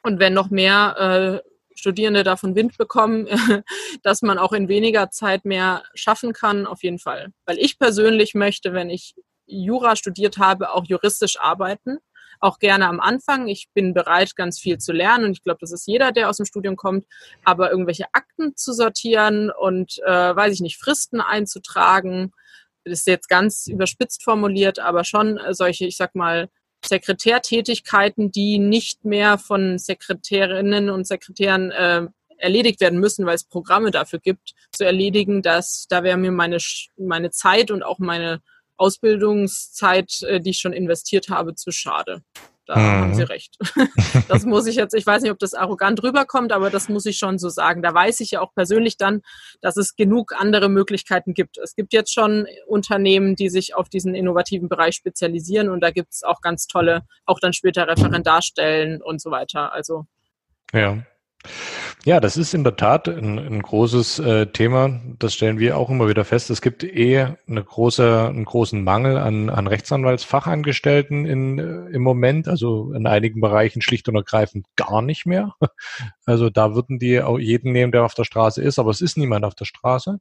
Und 0.03 0.19
wenn 0.19 0.33
noch 0.33 0.49
mehr 0.49 1.41
äh, 1.43 1.49
Studierende 1.75 2.23
davon 2.23 2.55
Wind 2.55 2.77
bekommen, 2.77 3.27
dass 4.03 4.21
man 4.21 4.37
auch 4.37 4.53
in 4.53 4.67
weniger 4.67 5.09
Zeit 5.11 5.45
mehr 5.45 5.83
schaffen 5.93 6.33
kann, 6.33 6.67
auf 6.67 6.83
jeden 6.83 6.99
Fall. 6.99 7.31
Weil 7.45 7.57
ich 7.57 7.79
persönlich 7.79 8.35
möchte, 8.35 8.73
wenn 8.73 8.89
ich 8.89 9.15
Jura 9.45 9.95
studiert 9.95 10.37
habe, 10.37 10.71
auch 10.71 10.85
juristisch 10.85 11.39
arbeiten. 11.39 11.97
Auch 12.41 12.59
gerne 12.59 12.87
am 12.87 12.99
Anfang. 13.01 13.47
Ich 13.47 13.67
bin 13.73 13.93
bereit, 13.93 14.35
ganz 14.35 14.59
viel 14.59 14.77
zu 14.77 14.93
lernen 14.93 15.25
und 15.25 15.31
ich 15.31 15.43
glaube, 15.43 15.59
das 15.59 15.73
ist 15.73 15.87
jeder, 15.87 16.11
der 16.13 16.29
aus 16.29 16.37
dem 16.37 16.45
Studium 16.45 16.77
kommt. 16.77 17.05
Aber 17.43 17.71
irgendwelche 17.71 18.05
Akten 18.13 18.55
zu 18.55 18.71
sortieren 18.71 19.51
und, 19.51 19.99
äh, 20.05 20.35
weiß 20.35 20.53
ich 20.53 20.61
nicht, 20.61 20.77
Fristen 20.77 21.19
einzutragen, 21.19 22.31
das 22.85 22.99
ist 22.99 23.07
jetzt 23.07 23.27
ganz 23.27 23.67
überspitzt 23.67 24.23
formuliert, 24.23 24.79
aber 24.79 25.03
schon 25.03 25.39
solche, 25.51 25.85
ich 25.85 25.97
sag 25.97 26.15
mal, 26.15 26.49
Sekretärtätigkeiten, 26.85 28.31
die 28.31 28.59
nicht 28.59 29.05
mehr 29.05 29.37
von 29.37 29.77
Sekretärinnen 29.77 30.89
und 30.89 31.07
Sekretären 31.07 31.71
äh, 31.71 32.07
erledigt 32.37 32.79
werden 32.81 32.99
müssen, 32.99 33.25
weil 33.25 33.35
es 33.35 33.43
Programme 33.43 33.91
dafür 33.91 34.19
gibt, 34.19 34.53
zu 34.71 34.85
erledigen, 34.85 35.41
dass 35.41 35.85
da 35.89 36.03
wäre 36.03 36.17
mir 36.17 36.31
meine, 36.31 36.57
meine 36.97 37.31
Zeit 37.31 37.69
und 37.71 37.83
auch 37.83 37.99
meine 37.99 38.41
Ausbildungszeit, 38.77 40.23
äh, 40.23 40.39
die 40.39 40.51
ich 40.51 40.59
schon 40.59 40.73
investiert 40.73 41.29
habe, 41.29 41.55
zu 41.55 41.71
schade. 41.71 42.23
Da 42.69 42.75
mhm. 42.75 43.01
haben 43.01 43.15
Sie 43.15 43.23
recht. 43.23 43.57
Das 44.27 44.45
muss 44.45 44.67
ich 44.67 44.75
jetzt, 44.75 44.93
ich 44.93 45.07
weiß 45.07 45.23
nicht, 45.23 45.31
ob 45.31 45.39
das 45.39 45.55
arrogant 45.55 46.03
rüberkommt, 46.03 46.51
aber 46.51 46.69
das 46.69 46.87
muss 46.87 47.07
ich 47.07 47.17
schon 47.17 47.39
so 47.39 47.49
sagen. 47.49 47.81
Da 47.81 47.95
weiß 47.95 48.19
ich 48.19 48.31
ja 48.31 48.41
auch 48.41 48.53
persönlich 48.53 48.95
dann, 48.95 49.21
dass 49.59 49.75
es 49.75 49.95
genug 49.95 50.33
andere 50.37 50.69
Möglichkeiten 50.69 51.33
gibt. 51.33 51.57
Es 51.57 51.75
gibt 51.75 51.93
jetzt 51.93 52.13
schon 52.13 52.45
Unternehmen, 52.67 53.35
die 53.35 53.49
sich 53.49 53.73
auf 53.73 53.89
diesen 53.89 54.13
innovativen 54.13 54.69
Bereich 54.69 54.93
spezialisieren 54.93 55.67
und 55.69 55.81
da 55.81 55.89
gibt 55.89 56.13
es 56.13 56.21
auch 56.21 56.41
ganz 56.41 56.67
tolle, 56.67 57.07
auch 57.25 57.39
dann 57.39 57.53
später 57.53 57.87
Referendarstellen 57.87 59.01
und 59.01 59.19
so 59.19 59.31
weiter. 59.31 59.73
Also. 59.73 60.05
Ja. 60.71 60.99
Ja, 62.05 62.19
das 62.19 62.37
ist 62.37 62.53
in 62.53 62.63
der 62.63 62.75
Tat 62.75 63.07
ein, 63.07 63.39
ein 63.39 63.61
großes 63.61 64.19
äh, 64.19 64.47
Thema. 64.47 64.99
Das 65.19 65.33
stellen 65.33 65.59
wir 65.59 65.77
auch 65.77 65.89
immer 65.89 66.07
wieder 66.07 66.25
fest. 66.25 66.49
Es 66.49 66.61
gibt 66.61 66.83
eh 66.83 67.35
eine 67.47 67.63
große, 67.63 68.27
einen 68.29 68.45
großen 68.45 68.83
Mangel 68.83 69.17
an, 69.17 69.49
an 69.49 69.67
Rechtsanwaltsfachangestellten 69.67 71.25
in, 71.25 71.59
äh, 71.59 71.93
im 71.93 72.01
Moment. 72.01 72.47
Also 72.47 72.93
in 72.93 73.07
einigen 73.07 73.41
Bereichen 73.41 73.81
schlicht 73.81 74.07
und 74.09 74.15
ergreifend 74.15 74.65
gar 74.75 75.01
nicht 75.01 75.25
mehr. 75.25 75.53
Also 76.25 76.51
da 76.51 76.75
würden 76.75 76.99
die 76.99 77.21
auch 77.21 77.39
jeden 77.39 77.71
nehmen, 77.71 77.91
der 77.91 78.03
auf 78.03 78.13
der 78.13 78.23
Straße 78.23 78.61
ist, 78.61 78.77
aber 78.77 78.91
es 78.91 79.01
ist 79.01 79.17
niemand 79.17 79.45
auf 79.45 79.55
der 79.55 79.65
Straße. 79.65 80.19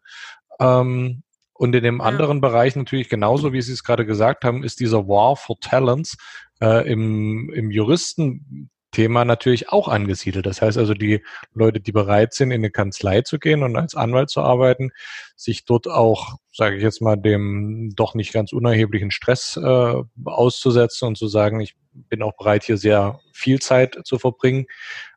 Ähm, 0.59 1.23
und 1.53 1.75
in 1.75 1.83
dem 1.83 2.01
anderen 2.01 2.41
Bereich 2.41 2.77
natürlich 2.77 3.11
genauso, 3.11 3.53
wie 3.53 3.61
Sie 3.61 3.73
es 3.73 3.85
gerade 3.85 4.07
gesagt 4.07 4.45
haben, 4.45 4.65
ist 4.65 4.81
dieser 4.81 5.07
War 5.07 5.37
for 5.37 5.59
Talents 5.61 6.17
äh, 6.63 6.91
im, 6.91 7.51
im 7.53 7.71
Juristen 7.71 8.71
Thema 8.91 9.25
natürlich 9.25 9.71
auch 9.71 9.89
angesiedelt. 9.89 10.47
Das 10.47 10.63
heißt 10.63 10.79
also, 10.79 10.95
die 10.95 11.23
Leute, 11.55 11.81
die 11.81 11.93
bereit 11.93 12.35
sind, 12.35 12.51
in 12.51 12.61
eine 12.61 12.71
Kanzlei 12.71 13.23
zu 13.23 13.39
gehen 13.39 13.63
und 13.63 13.77
als 13.77 13.95
Anwalt 13.95 14.31
zu 14.31 14.41
arbeiten, 14.41 14.91
sich 15.37 15.65
dort 15.65 15.89
auch, 15.89 16.37
sage 16.53 16.77
ich 16.77 16.83
jetzt 16.83 17.03
mal, 17.03 17.17
dem 17.17 17.93
doch 17.95 18.15
nicht 18.15 18.33
ganz 18.33 18.53
unerheblichen 18.53 19.11
Stress 19.11 19.57
äh, 19.57 19.95
auszusetzen 20.25 21.09
und 21.09 21.19
zu 21.19 21.29
sagen, 21.29 21.61
ich 21.61 21.77
bin 21.93 22.23
auch 22.23 22.37
bereit, 22.37 22.65
hier 22.65 22.77
sehr 22.77 23.21
viel 23.33 23.61
Zeit 23.61 23.99
zu 24.05 24.19
verbringen, 24.19 24.67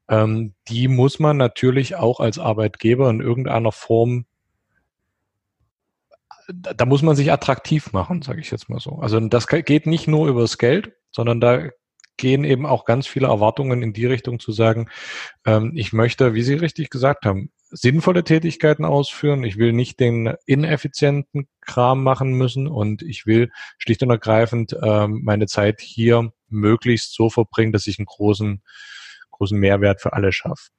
ähm, 0.09 0.53
die 0.67 0.87
muss 0.87 1.19
man 1.19 1.37
natürlich 1.37 1.95
auch 1.95 2.19
als 2.19 2.39
Arbeitgeber 2.39 3.09
in 3.09 3.21
irgendeiner 3.21 3.71
Form 3.71 4.25
da 6.53 6.85
muss 6.85 7.01
man 7.01 7.15
sich 7.15 7.31
attraktiv 7.31 7.93
machen, 7.93 8.21
sage 8.21 8.41
ich 8.41 8.51
jetzt 8.51 8.67
mal 8.67 8.79
so. 8.79 8.95
Also 8.95 9.19
das 9.19 9.47
geht 9.47 9.85
nicht 9.85 10.07
nur 10.07 10.27
übers 10.27 10.57
Geld, 10.57 10.93
sondern 11.11 11.39
da 11.39 11.69
gehen 12.21 12.43
eben 12.43 12.67
auch 12.67 12.85
ganz 12.85 13.07
viele 13.07 13.27
Erwartungen 13.27 13.81
in 13.81 13.93
die 13.93 14.05
Richtung 14.05 14.39
zu 14.39 14.51
sagen, 14.51 14.89
ähm, 15.43 15.73
ich 15.75 15.91
möchte, 15.91 16.35
wie 16.35 16.43
Sie 16.43 16.53
richtig 16.53 16.91
gesagt 16.91 17.25
haben, 17.25 17.51
sinnvolle 17.71 18.23
Tätigkeiten 18.23 18.85
ausführen. 18.85 19.43
Ich 19.43 19.57
will 19.57 19.73
nicht 19.73 19.99
den 19.99 20.35
ineffizienten 20.45 21.47
Kram 21.61 22.03
machen 22.03 22.33
müssen 22.33 22.67
und 22.67 23.01
ich 23.01 23.25
will 23.25 23.51
schlicht 23.79 24.03
und 24.03 24.11
ergreifend 24.11 24.77
ähm, 24.83 25.21
meine 25.23 25.47
Zeit 25.47 25.81
hier 25.81 26.31
möglichst 26.47 27.15
so 27.15 27.29
verbringen, 27.31 27.71
dass 27.71 27.87
ich 27.87 27.97
einen 27.97 28.05
großen 28.05 28.61
großen 29.31 29.57
Mehrwert 29.57 30.01
für 30.01 30.13
alle 30.13 30.31
schaffe. 30.31 30.69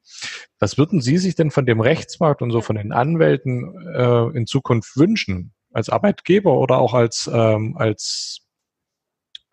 Was 0.60 0.78
würden 0.78 1.00
Sie 1.00 1.18
sich 1.18 1.34
denn 1.34 1.50
von 1.50 1.66
dem 1.66 1.80
Rechtsmarkt 1.80 2.42
und 2.42 2.52
so 2.52 2.60
von 2.60 2.76
den 2.76 2.92
Anwälten 2.92 3.74
äh, 3.92 4.36
in 4.36 4.46
Zukunft 4.46 4.96
wünschen? 4.96 5.52
Als 5.72 5.88
Arbeitgeber 5.88 6.56
oder 6.56 6.78
auch 6.78 6.94
als, 6.94 7.28
ähm, 7.32 7.76
als 7.76 8.46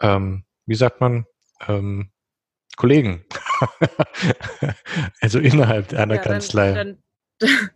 ähm, 0.02 0.44
wie 0.68 0.76
sagt 0.76 1.02
man, 1.02 1.26
ähm, 1.68 2.12
Kollegen. 2.76 3.26
also 5.22 5.40
innerhalb 5.40 5.94
einer 5.94 6.16
ja, 6.16 6.22
Kanzlei. 6.22 6.74
Dann, 6.74 7.04
dann 7.40 7.50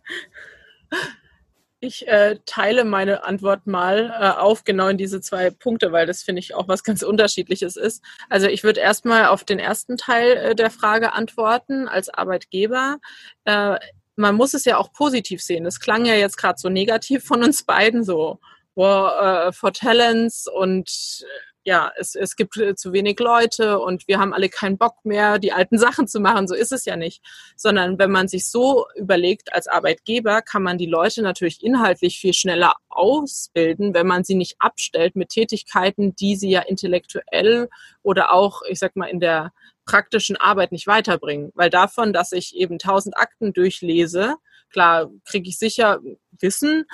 Ich 1.84 2.08
äh, 2.08 2.38
teile 2.46 2.84
meine 2.84 3.24
Antwort 3.24 3.66
mal 3.66 4.10
äh, 4.18 4.40
auf 4.40 4.64
genau 4.64 4.88
in 4.88 4.96
diese 4.96 5.20
zwei 5.20 5.50
Punkte, 5.50 5.92
weil 5.92 6.06
das 6.06 6.22
finde 6.22 6.40
ich 6.40 6.54
auch 6.54 6.66
was 6.66 6.82
ganz 6.82 7.02
Unterschiedliches 7.02 7.76
ist. 7.76 8.02
Also 8.30 8.46
ich 8.46 8.64
würde 8.64 8.80
erstmal 8.80 9.26
auf 9.26 9.44
den 9.44 9.58
ersten 9.58 9.98
Teil 9.98 10.32
äh, 10.32 10.54
der 10.54 10.70
Frage 10.70 11.12
antworten 11.12 11.86
als 11.86 12.08
Arbeitgeber. 12.08 13.00
Äh, 13.44 13.76
man 14.16 14.34
muss 14.34 14.54
es 14.54 14.64
ja 14.64 14.78
auch 14.78 14.92
positiv 14.92 15.42
sehen. 15.42 15.64
Das 15.64 15.78
klang 15.78 16.06
ja 16.06 16.14
jetzt 16.14 16.38
gerade 16.38 16.58
so 16.58 16.70
negativ 16.70 17.22
von 17.22 17.42
uns 17.42 17.64
beiden, 17.64 18.02
so 18.02 18.40
War 18.76 19.48
uh, 19.48 19.52
for 19.52 19.72
Talents 19.72 20.48
und 20.48 21.24
ja, 21.64 21.90
es, 21.96 22.14
es 22.14 22.36
gibt 22.36 22.58
äh, 22.58 22.74
zu 22.74 22.92
wenig 22.92 23.18
Leute 23.18 23.78
und 23.78 24.06
wir 24.06 24.18
haben 24.18 24.34
alle 24.34 24.50
keinen 24.50 24.76
Bock 24.76 25.04
mehr, 25.04 25.38
die 25.38 25.52
alten 25.52 25.78
Sachen 25.84 26.06
zu 26.06 26.20
machen. 26.20 26.46
So 26.46 26.54
ist 26.54 26.72
es 26.72 26.84
ja 26.84 26.96
nicht. 26.96 27.22
Sondern 27.56 27.98
wenn 27.98 28.10
man 28.10 28.28
sich 28.28 28.50
so 28.50 28.86
überlegt 28.96 29.52
als 29.52 29.66
Arbeitgeber, 29.66 30.42
kann 30.42 30.62
man 30.62 30.78
die 30.78 30.86
Leute 30.86 31.22
natürlich 31.22 31.62
inhaltlich 31.62 32.18
viel 32.18 32.34
schneller 32.34 32.74
ausbilden, 32.88 33.94
wenn 33.94 34.06
man 34.06 34.24
sie 34.24 34.34
nicht 34.34 34.56
abstellt 34.58 35.16
mit 35.16 35.30
Tätigkeiten, 35.30 36.14
die 36.14 36.36
sie 36.36 36.50
ja 36.50 36.60
intellektuell 36.60 37.68
oder 38.02 38.32
auch, 38.32 38.62
ich 38.68 38.78
sag 38.78 38.94
mal, 38.94 39.06
in 39.06 39.20
der 39.20 39.52
praktischen 39.86 40.36
Arbeit 40.36 40.72
nicht 40.72 40.86
weiterbringen. 40.86 41.50
Weil 41.54 41.70
davon, 41.70 42.12
dass 42.12 42.32
ich 42.32 42.54
eben 42.56 42.78
tausend 42.78 43.16
Akten 43.16 43.52
durchlese, 43.52 44.36
klar 44.70 45.10
kriege 45.24 45.48
ich 45.48 45.58
sicher 45.58 46.00
Wissen, 46.40 46.84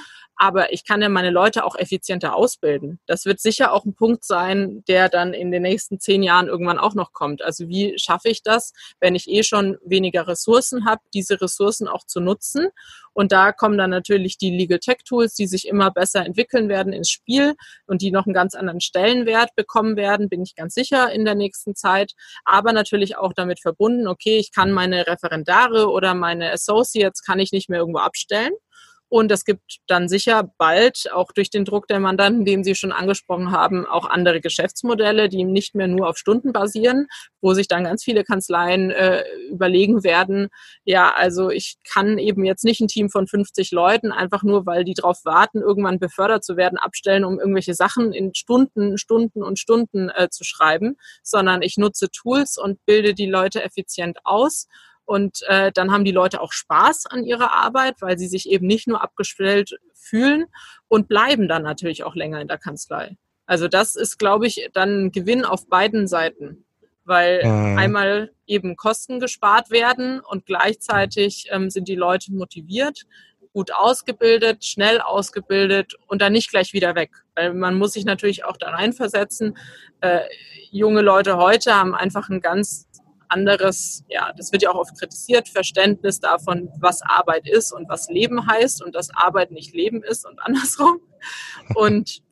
aber 0.43 0.73
ich 0.73 0.87
kann 0.87 1.03
ja 1.03 1.11
meine 1.11 1.29
Leute 1.29 1.67
auch 1.67 1.77
effizienter 1.77 2.35
ausbilden. 2.35 2.99
Das 3.05 3.27
wird 3.27 3.41
sicher 3.41 3.75
auch 3.75 3.85
ein 3.85 3.95
Punkt 3.95 4.25
sein, 4.25 4.83
der 4.89 5.11
dann 5.11 5.35
in 5.35 5.51
den 5.51 5.61
nächsten 5.61 6.01
zehn 6.01 6.23
Jahren 6.23 6.49
irgendwann 6.49 6.79
auch 6.79 6.95
noch 6.95 7.13
kommt. 7.13 7.43
Also 7.43 7.69
wie 7.69 7.93
schaffe 7.99 8.31
ich 8.31 8.43
das, 8.43 8.73
wenn 9.01 9.15
ich 9.15 9.29
eh 9.29 9.43
schon 9.43 9.77
weniger 9.85 10.27
Ressourcen 10.27 10.87
habe, 10.87 11.03
diese 11.13 11.43
Ressourcen 11.43 11.89
auch 11.89 12.07
zu 12.07 12.21
nutzen? 12.21 12.69
Und 13.13 13.33
da 13.33 13.53
kommen 13.53 13.77
dann 13.77 13.91
natürlich 13.91 14.39
die 14.39 14.49
Legal 14.49 14.79
Tech 14.79 15.01
Tools, 15.05 15.35
die 15.35 15.47
sich 15.47 15.69
immer 15.69 15.91
besser 15.91 16.25
entwickeln 16.25 16.71
werden 16.71 16.95
ins 16.95 17.11
Spiel 17.11 17.55
und 17.87 18.01
die 18.01 18.11
noch 18.11 18.25
einen 18.25 18.33
ganz 18.33 18.55
anderen 18.55 18.81
Stellenwert 18.81 19.55
bekommen 19.57 19.97
werden, 19.97 20.31
bin 20.31 20.41
ich 20.41 20.55
ganz 20.55 20.73
sicher 20.73 21.13
in 21.13 21.27
der 21.27 21.35
nächsten 21.35 21.75
Zeit. 21.75 22.13
Aber 22.47 22.73
natürlich 22.73 23.19
auch 23.19 23.35
damit 23.35 23.61
verbunden, 23.61 24.09
okay, 24.09 24.39
ich 24.39 24.53
kann 24.53 24.73
meine 24.73 25.07
Referendare 25.07 25.91
oder 25.91 26.15
meine 26.15 26.51
Associates 26.51 27.23
kann 27.23 27.41
ich 27.41 27.53
nicht 27.53 27.69
mehr 27.69 27.81
irgendwo 27.81 27.99
abstellen 27.99 28.53
und 29.11 29.31
es 29.33 29.45
gibt 29.45 29.81
dann 29.89 30.09
sicher 30.09 30.53
bald, 30.57 31.11
auch 31.13 31.33
durch 31.33 31.51
den 31.51 31.65
Druck 31.65 31.89
der 31.89 31.99
Mandanten, 31.99 32.45
den 32.45 32.63
Sie 32.63 32.77
schon 32.77 32.93
angesprochen 32.93 33.51
haben, 33.51 33.85
auch 33.85 34.09
andere 34.09 34.41
Geschäftsmodelle, 34.41 35.29
die 35.29 35.43
nicht 35.45 35.75
mehr 35.75 35.89
nur 35.89 36.09
auf 36.09 36.17
Stunden 36.17 36.53
basieren, 36.53 37.09
wo 37.41 37.53
sich 37.53 37.67
dann 37.67 37.85
ganz 37.85 38.05
viele 38.05 38.23
Kanzleien 38.23 38.91
äh, 38.91 39.25
überlegen 39.51 40.05
werden, 40.05 40.49
ja, 40.85 41.13
also 41.13 41.51
ich 41.51 41.77
kann 41.83 42.19
eben 42.19 42.45
jetzt 42.45 42.65
nicht 42.65 42.81
ein 42.81 42.87
Team 42.87 43.11
von 43.11 43.27
50 43.27 43.73
Leuten 43.73 44.13
einfach 44.13 44.45
nur, 44.45 44.65
weil 44.65 44.85
die 44.85 44.95
darauf 44.95 45.25
warten, 45.25 45.61
irgendwann 45.61 45.99
befördert 45.99 46.45
zu 46.45 46.57
werden, 46.57 46.79
abstellen, 46.79 47.25
um 47.25 47.41
irgendwelche 47.41 47.75
Sachen 47.75 48.13
in 48.13 48.33
Stunden, 48.35 48.97
Stunden 48.97 49.43
und 49.43 49.59
Stunden 49.59 50.09
äh, 50.11 50.29
zu 50.31 50.45
schreiben, 50.45 50.97
sondern 51.25 51.63
ich 51.63 51.77
nutze 51.77 52.11
Tools 52.11 52.59
und 52.59 52.79
bilde 52.87 53.13
die 53.15 53.27
Leute 53.27 53.65
effizient 53.65 54.19
aus 54.23 54.69
und 55.11 55.43
äh, 55.49 55.73
dann 55.73 55.91
haben 55.91 56.05
die 56.05 56.13
Leute 56.13 56.41
auch 56.41 56.53
Spaß 56.53 57.07
an 57.07 57.25
ihrer 57.25 57.51
Arbeit, 57.51 57.97
weil 57.99 58.17
sie 58.17 58.29
sich 58.29 58.49
eben 58.49 58.69
nicht 58.69 58.87
nur 58.87 59.03
abgestellt 59.03 59.77
fühlen 59.93 60.47
und 60.87 61.09
bleiben 61.09 61.49
dann 61.49 61.65
natürlich 61.65 62.05
auch 62.05 62.15
länger 62.15 62.41
in 62.41 62.47
der 62.47 62.59
Kanzlei. 62.59 63.17
Also 63.45 63.67
das 63.67 63.97
ist, 63.97 64.21
glaube 64.21 64.47
ich, 64.47 64.71
dann 64.73 65.07
ein 65.07 65.11
Gewinn 65.11 65.45
auf 65.45 65.67
beiden 65.67 66.07
Seiten, 66.07 66.65
weil 67.05 67.45
mhm. 67.45 67.77
einmal 67.77 68.31
eben 68.47 68.77
Kosten 68.77 69.19
gespart 69.19 69.73
werden 69.73 70.21
und 70.21 70.47
gleichzeitig 70.47 71.49
ähm, 71.51 71.71
sind 71.71 71.89
die 71.89 71.97
Leute 71.97 72.33
motiviert, 72.33 73.03
gut 73.53 73.73
ausgebildet, 73.73 74.65
schnell 74.65 75.01
ausgebildet 75.01 75.95
und 76.07 76.23
dann 76.23 76.35
nicht 76.35 76.51
gleich 76.51 76.73
wieder 76.73 76.95
weg. 76.95 77.11
Weil 77.35 77.53
man 77.53 77.77
muss 77.77 77.95
sich 77.95 78.05
natürlich 78.05 78.45
auch 78.45 78.57
da 78.57 78.71
reinversetzen. 78.71 79.59
Äh, 80.03 80.21
junge 80.71 81.03
Leute 81.03 81.37
heute 81.37 81.75
haben 81.75 81.97
einfach 81.97 82.29
ein 82.29 82.41
ganz 82.41 82.87
anderes, 83.31 84.05
ja, 84.09 84.33
das 84.37 84.53
wird 84.53 84.63
ja 84.63 84.71
auch 84.71 84.79
oft 84.79 84.99
kritisiert, 84.99 85.49
Verständnis 85.49 86.21
davon, 86.21 86.69
was 86.79 87.03
Arbeit 87.03 87.49
ist 87.49 87.73
und 87.73 87.89
was 87.89 88.09
Leben 88.09 88.47
heißt 88.47 88.83
und 88.83 88.95
dass 88.95 89.11
Arbeit 89.15 89.51
nicht 89.51 89.75
Leben 89.75 90.03
ist 90.03 90.27
und 90.27 90.41
andersrum. 90.45 91.01
Und 91.75 92.23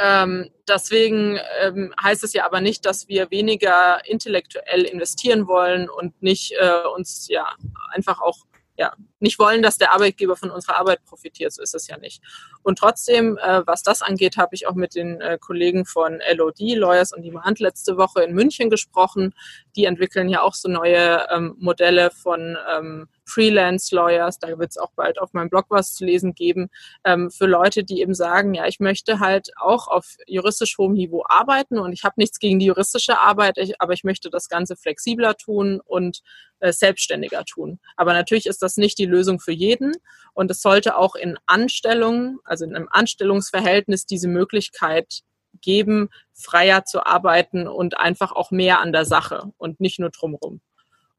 ähm, 0.00 0.50
deswegen 0.66 1.38
ähm, 1.60 1.94
heißt 2.02 2.24
es 2.24 2.32
ja 2.32 2.44
aber 2.46 2.60
nicht, 2.60 2.84
dass 2.84 3.08
wir 3.08 3.30
weniger 3.30 4.00
intellektuell 4.06 4.82
investieren 4.82 5.46
wollen 5.46 5.88
und 5.88 6.20
nicht 6.20 6.52
äh, 6.58 6.86
uns 6.94 7.28
ja 7.28 7.46
einfach 7.92 8.20
auch 8.20 8.38
ja, 8.76 8.92
nicht 9.20 9.38
wollen, 9.38 9.62
dass 9.62 9.78
der 9.78 9.92
Arbeitgeber 9.92 10.36
von 10.36 10.50
unserer 10.50 10.76
Arbeit 10.78 11.04
profitiert. 11.04 11.52
So 11.52 11.62
ist 11.62 11.74
es 11.74 11.86
ja 11.86 11.96
nicht. 11.96 12.22
Und 12.62 12.78
trotzdem, 12.78 13.38
äh, 13.38 13.62
was 13.66 13.82
das 13.82 14.02
angeht, 14.02 14.36
habe 14.36 14.54
ich 14.54 14.66
auch 14.66 14.74
mit 14.74 14.96
den 14.96 15.20
äh, 15.20 15.38
Kollegen 15.40 15.84
von 15.86 16.20
LOD, 16.32 16.58
Lawyers 16.76 17.12
on 17.12 17.22
Demand, 17.22 17.60
letzte 17.60 17.96
Woche 17.96 18.22
in 18.24 18.34
München 18.34 18.70
gesprochen. 18.70 19.32
Die 19.76 19.84
entwickeln 19.84 20.28
ja 20.28 20.42
auch 20.42 20.54
so 20.54 20.68
neue 20.68 21.26
ähm, 21.30 21.54
Modelle 21.58 22.10
von 22.10 22.56
ähm, 22.74 23.08
Freelance-Lawyers, 23.26 24.38
da 24.38 24.58
wird 24.58 24.70
es 24.70 24.78
auch 24.78 24.92
bald 24.94 25.18
auf 25.18 25.32
meinem 25.32 25.48
Blog 25.48 25.66
was 25.68 25.94
zu 25.94 26.04
lesen 26.04 26.34
geben, 26.34 26.68
ähm, 27.04 27.30
für 27.30 27.46
Leute, 27.46 27.84
die 27.84 28.00
eben 28.00 28.14
sagen, 28.14 28.54
ja, 28.54 28.66
ich 28.66 28.80
möchte 28.80 29.20
halt 29.20 29.50
auch 29.56 29.88
auf 29.88 30.16
juristisch 30.26 30.76
hohem 30.78 30.92
Niveau 30.92 31.24
arbeiten 31.28 31.78
und 31.78 31.92
ich 31.92 32.04
habe 32.04 32.14
nichts 32.18 32.38
gegen 32.38 32.58
die 32.58 32.66
juristische 32.66 33.20
Arbeit, 33.20 33.58
ich, 33.58 33.80
aber 33.80 33.92
ich 33.92 34.04
möchte 34.04 34.30
das 34.30 34.48
Ganze 34.48 34.76
flexibler 34.76 35.36
tun 35.36 35.80
und 35.84 36.20
äh, 36.60 36.72
selbstständiger 36.72 37.44
tun. 37.44 37.80
Aber 37.96 38.12
natürlich 38.12 38.46
ist 38.46 38.62
das 38.62 38.76
nicht 38.76 38.98
die 38.98 39.06
Lösung 39.06 39.40
für 39.40 39.52
jeden 39.52 39.94
und 40.34 40.50
es 40.50 40.62
sollte 40.62 40.96
auch 40.96 41.14
in 41.14 41.38
Anstellungen, 41.46 42.38
also 42.44 42.64
in 42.64 42.76
einem 42.76 42.88
Anstellungsverhältnis 42.90 44.06
diese 44.06 44.28
Möglichkeit 44.28 45.22
geben, 45.64 46.10
freier 46.32 46.84
zu 46.84 47.06
arbeiten 47.06 47.66
und 47.66 47.98
einfach 47.98 48.32
auch 48.32 48.50
mehr 48.50 48.80
an 48.80 48.92
der 48.92 49.04
Sache 49.04 49.52
und 49.56 49.80
nicht 49.80 49.98
nur 49.98 50.10
drumherum. 50.10 50.60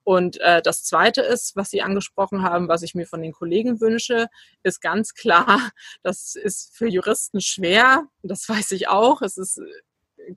Und 0.06 0.40
äh, 0.42 0.62
das 0.62 0.84
Zweite 0.84 1.22
ist, 1.22 1.56
was 1.56 1.72
Sie 1.72 1.82
angesprochen 1.82 2.44
haben, 2.44 2.68
was 2.68 2.84
ich 2.84 2.94
mir 2.94 3.08
von 3.08 3.24
den 3.24 3.32
Kollegen 3.32 3.82
wünsche, 3.82 4.28
ist 4.62 4.80
ganz 4.80 5.16
klar, 5.16 5.72
das 6.04 6.36
ist 6.36 6.78
für 6.78 6.88
Juristen 6.88 7.42
schwer, 7.42 8.04
das 8.22 8.48
weiß 8.48 8.72
ich 8.72 8.88
auch. 8.88 9.24
Es 9.24 9.38
ist 9.38 9.60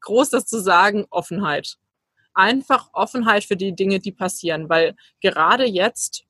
groß, 0.00 0.30
das 0.30 0.46
zu 0.46 0.60
sagen, 0.60 1.06
Offenheit. 1.10 1.76
Einfach 2.32 2.88
Offenheit 2.94 3.44
für 3.44 3.56
die 3.56 3.74
Dinge, 3.74 3.98
die 4.00 4.12
passieren, 4.12 4.70
weil 4.70 4.96
gerade 5.20 5.66
jetzt 5.66 6.24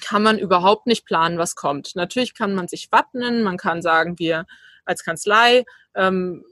kann 0.00 0.22
man 0.22 0.38
überhaupt 0.38 0.86
nicht 0.86 1.04
planen, 1.04 1.36
was 1.36 1.56
kommt. 1.56 1.94
Natürlich 1.94 2.34
kann 2.34 2.54
man 2.54 2.68
sich 2.68 2.90
wappnen, 2.90 3.42
man 3.42 3.58
kann 3.58 3.82
sagen, 3.82 4.18
wir 4.18 4.46
als 4.86 5.04
Kanzlei 5.04 5.64
ähm, 5.94 6.44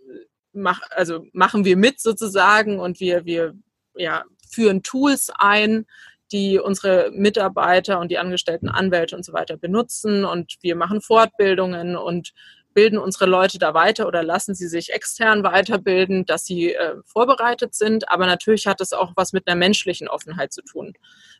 mach, 0.56 0.80
also 0.90 1.24
machen 1.32 1.64
wir 1.64 1.76
mit 1.76 2.00
sozusagen 2.00 2.80
und 2.80 3.00
wir, 3.00 3.24
wir 3.24 3.54
ja, 3.94 4.24
führen 4.50 4.82
Tools 4.82 5.30
ein, 5.38 5.86
die 6.32 6.58
unsere 6.58 7.10
Mitarbeiter 7.12 8.00
und 8.00 8.10
die 8.10 8.18
angestellten 8.18 8.68
Anwälte 8.68 9.16
und 9.16 9.24
so 9.24 9.32
weiter 9.32 9.56
benutzen. 9.56 10.24
Und 10.24 10.56
wir 10.60 10.74
machen 10.74 11.00
Fortbildungen 11.00 11.96
und 11.96 12.32
bilden 12.74 12.98
unsere 12.98 13.26
Leute 13.26 13.58
da 13.58 13.72
weiter 13.72 14.06
oder 14.06 14.22
lassen 14.22 14.54
sie 14.54 14.68
sich 14.68 14.92
extern 14.92 15.42
weiterbilden, 15.44 16.26
dass 16.26 16.44
sie 16.44 16.74
äh, 16.74 16.96
vorbereitet 17.06 17.74
sind. 17.74 18.10
Aber 18.10 18.26
natürlich 18.26 18.66
hat 18.66 18.80
es 18.80 18.92
auch 18.92 19.12
was 19.16 19.32
mit 19.32 19.46
einer 19.46 19.56
menschlichen 19.56 20.08
Offenheit 20.08 20.52
zu 20.52 20.62
tun. 20.62 20.92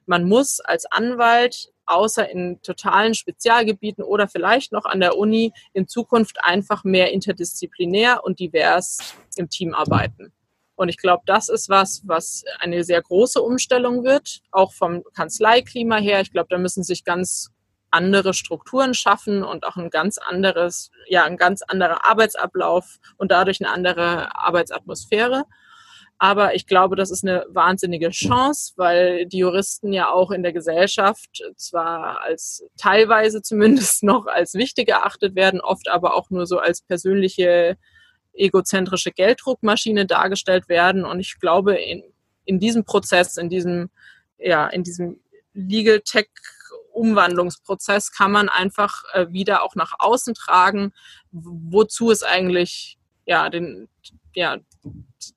Man 0.07 0.25
muss 0.25 0.61
als 0.61 0.87
Anwalt, 0.87 1.73
außer 1.87 2.29
in 2.29 2.61
totalen 2.63 3.15
Spezialgebieten 3.15 4.05
oder 4.05 4.29
vielleicht 4.29 4.73
noch 4.73 4.85
an 4.85 5.01
der 5.01 5.17
Uni, 5.17 5.53
in 5.73 5.89
Zukunft 5.89 6.39
einfach 6.43 6.85
mehr 6.85 7.13
interdisziplinär 7.13 8.25
und 8.25 8.41
divers 8.41 9.15
im 9.37 9.49
Team 9.49 9.75
arbeiten. 9.75 10.33
Und 10.77 10.91
ich 10.91 10.99
glaube, 10.99 11.23
das 11.27 11.49
ist 11.49 11.69
was, 11.71 12.03
was 12.05 12.45
eine 12.61 12.85
sehr 12.85 13.01
große 13.01 13.41
Umstellung 13.41 14.05
wird, 14.05 14.41
auch 14.53 14.73
vom 14.73 15.03
Kanzleiklima 15.15 15.97
her. 15.97 16.21
Ich 16.21 16.33
glaube, 16.33 16.49
da 16.51 16.59
müssen 16.59 16.85
sich 16.85 17.05
ganz 17.05 17.51
andere 17.91 18.35
Strukturen 18.35 18.93
schaffen 18.93 19.43
und 19.43 19.65
auch 19.65 19.77
ein 19.77 19.89
ganz 19.89 20.19
anderes, 20.19 20.91
ja, 21.09 21.25
ein 21.25 21.39
ganz 21.39 21.63
anderer 21.63 22.07
Arbeitsablauf 22.07 22.99
und 23.17 23.31
dadurch 23.31 23.61
eine 23.61 23.73
andere 23.73 24.37
Arbeitsatmosphäre. 24.37 25.45
Aber 26.19 26.55
ich 26.55 26.67
glaube, 26.67 26.97
das 26.97 27.11
ist 27.11 27.25
eine 27.25 27.45
wahnsinnige 27.51 28.09
Chance, 28.09 28.73
weil 28.77 29.27
die 29.27 29.39
Juristen 29.39 29.93
ja 29.93 30.11
auch 30.11 30.31
in 30.31 30.43
der 30.43 30.55
Gesellschaft 30.55 31.43
zwar 31.57 32.23
als 32.23 32.65
teilweise 32.79 33.43
zumindest 33.43 34.03
noch 34.03 34.27
als 34.27 34.55
wichtig 34.55 34.89
erachtet 34.89 35.35
werden, 35.35 35.61
oft 35.61 35.89
aber 35.89 36.15
auch 36.15 36.31
nur 36.31 36.47
so 36.47 36.59
als 36.59 36.81
persönliche 36.81 37.77
egozentrische 38.33 39.13
Gelddruckmaschine 39.13 40.07
dargestellt 40.07 40.69
werden. 40.69 41.05
Und 41.05 41.21
ich 41.21 41.39
glaube, 41.39 41.75
in, 41.75 42.03
in 42.45 42.61
diesem 42.61 42.85
Prozess, 42.85 43.37
in 43.37 43.51
diesem, 43.51 43.91
ja, 44.39 44.69
in 44.69 44.83
diesem 44.83 45.21
Legal 45.53 46.01
Tech 46.01 46.29
Umwandlungsprozess 46.93 48.11
kann 48.11 48.33
man 48.33 48.49
einfach 48.49 49.03
äh, 49.13 49.27
wieder 49.31 49.63
auch 49.63 49.75
nach 49.75 49.93
außen 49.99 50.33
tragen, 50.33 50.93
wozu 51.31 52.11
es 52.11 52.23
eigentlich 52.23 52.99
ja 53.27 53.51
den 53.51 53.89
ja 54.37 54.59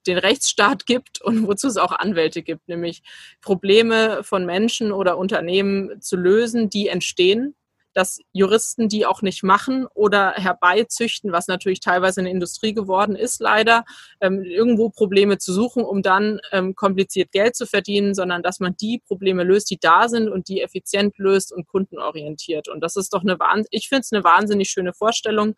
den 0.06 0.18
Rechtsstaat 0.18 0.86
gibt 0.86 1.22
und 1.22 1.48
wozu 1.48 1.68
es 1.68 1.78
auch 1.78 1.92
Anwälte 1.92 2.44
gibt, 2.44 2.68
nämlich 2.68 3.02
Probleme 3.42 4.24
von 4.24 4.46
Menschen 4.46 4.92
oder 4.92 5.18
Unternehmen 5.18 6.02
zu 6.02 6.16
lösen, 6.16 6.70
die 6.70 6.88
entstehen 6.88 7.56
dass 8.00 8.22
Juristen 8.32 8.88
die 8.88 9.06
auch 9.06 9.22
nicht 9.22 9.44
machen 9.44 9.86
oder 9.94 10.32
herbeizüchten, 10.32 11.34
was 11.34 11.48
natürlich 11.48 11.82
teilweise 11.82 12.22
eine 12.22 12.30
Industrie 12.30 12.74
geworden 12.74 13.18
ist, 13.18 13.42
leider, 13.42 13.84
ähm, 14.22 14.42
irgendwo 14.42 14.90
Probleme 14.90 15.38
zu 15.38 15.52
suchen, 15.52 15.84
um 15.84 16.02
dann 16.02 16.40
ähm, 16.54 16.76
kompliziert 16.76 17.34
Geld 17.34 17.58
zu 17.58 17.66
verdienen, 17.66 18.16
sondern 18.16 18.42
dass 18.42 18.62
man 18.62 18.78
die 18.80 19.02
Probleme 19.06 19.44
löst, 19.44 19.70
die 19.70 19.78
da 19.78 20.08
sind 20.08 20.30
und 20.30 20.48
die 20.48 20.62
effizient 20.62 21.18
löst 21.18 21.52
und 21.52 21.68
kundenorientiert. 21.68 22.70
Und 22.70 22.80
das 22.80 22.96
ist 22.96 23.14
doch 23.14 23.22
eine 23.22 23.38
ich 23.70 23.90
finde 23.90 24.02
es 24.02 24.14
eine 24.14 24.24
wahnsinnig 24.24 24.70
schöne 24.70 24.94
Vorstellung 24.94 25.56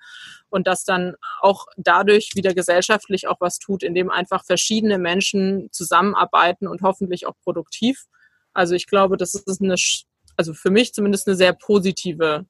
und 0.50 0.66
dass 0.66 0.84
dann 0.84 1.14
auch 1.42 1.68
dadurch 1.78 2.32
wieder 2.34 2.56
gesellschaftlich 2.56 3.28
auch 3.28 3.40
was 3.40 3.60
tut, 3.60 3.84
indem 3.84 4.10
einfach 4.10 4.44
verschiedene 4.46 4.98
Menschen 4.98 5.70
zusammenarbeiten 5.72 6.68
und 6.68 6.82
hoffentlich 6.82 7.28
auch 7.28 7.36
produktiv. 7.44 8.08
Also 8.54 8.74
ich 8.74 8.88
glaube, 8.88 9.16
das 9.16 9.36
ist 9.36 9.62
eine 9.62 9.76
also 10.42 10.56
für 10.56 10.72
mich 10.72 10.92
zumindest 10.92 11.28
eine 11.28 11.38
sehr 11.38 11.54
positive 11.54 12.48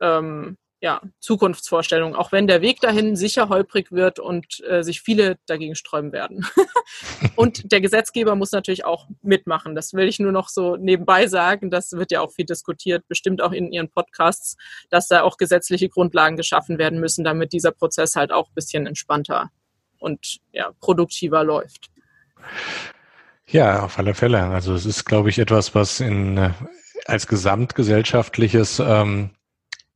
ähm, 0.00 0.56
ja, 0.80 1.00
Zukunftsvorstellung, 1.18 2.14
auch 2.14 2.30
wenn 2.30 2.46
der 2.46 2.60
Weg 2.60 2.80
dahin 2.80 3.16
sicher 3.16 3.48
holprig 3.48 3.90
wird 3.90 4.20
und 4.20 4.62
äh, 4.68 4.84
sich 4.84 5.00
viele 5.00 5.36
dagegen 5.46 5.74
sträuben 5.74 6.12
werden. 6.12 6.46
und 7.36 7.72
der 7.72 7.80
Gesetzgeber 7.80 8.36
muss 8.36 8.52
natürlich 8.52 8.84
auch 8.84 9.08
mitmachen. 9.20 9.74
Das 9.74 9.94
will 9.94 10.06
ich 10.06 10.20
nur 10.20 10.30
noch 10.30 10.48
so 10.48 10.76
nebenbei 10.76 11.26
sagen. 11.26 11.70
Das 11.70 11.90
wird 11.90 12.12
ja 12.12 12.20
auch 12.20 12.30
viel 12.30 12.44
diskutiert, 12.44 13.02
bestimmt 13.08 13.42
auch 13.42 13.50
in 13.50 13.72
Ihren 13.72 13.90
Podcasts, 13.90 14.56
dass 14.90 15.08
da 15.08 15.22
auch 15.22 15.38
gesetzliche 15.38 15.88
Grundlagen 15.88 16.36
geschaffen 16.36 16.78
werden 16.78 17.00
müssen, 17.00 17.24
damit 17.24 17.52
dieser 17.52 17.72
Prozess 17.72 18.14
halt 18.14 18.30
auch 18.30 18.48
ein 18.50 18.54
bisschen 18.54 18.86
entspannter 18.86 19.50
und 19.98 20.38
ja, 20.52 20.70
produktiver 20.78 21.42
läuft. 21.42 21.90
Ja, 23.48 23.82
auf 23.82 23.98
alle 23.98 24.14
Fälle. 24.14 24.40
Also 24.44 24.74
es 24.74 24.86
ist, 24.86 25.04
glaube 25.04 25.30
ich, 25.30 25.40
etwas, 25.40 25.74
was 25.74 25.98
in 25.98 26.36
äh, 26.36 26.50
als 27.06 27.26
gesamtgesellschaftliches 27.26 28.80
ähm, 28.80 29.30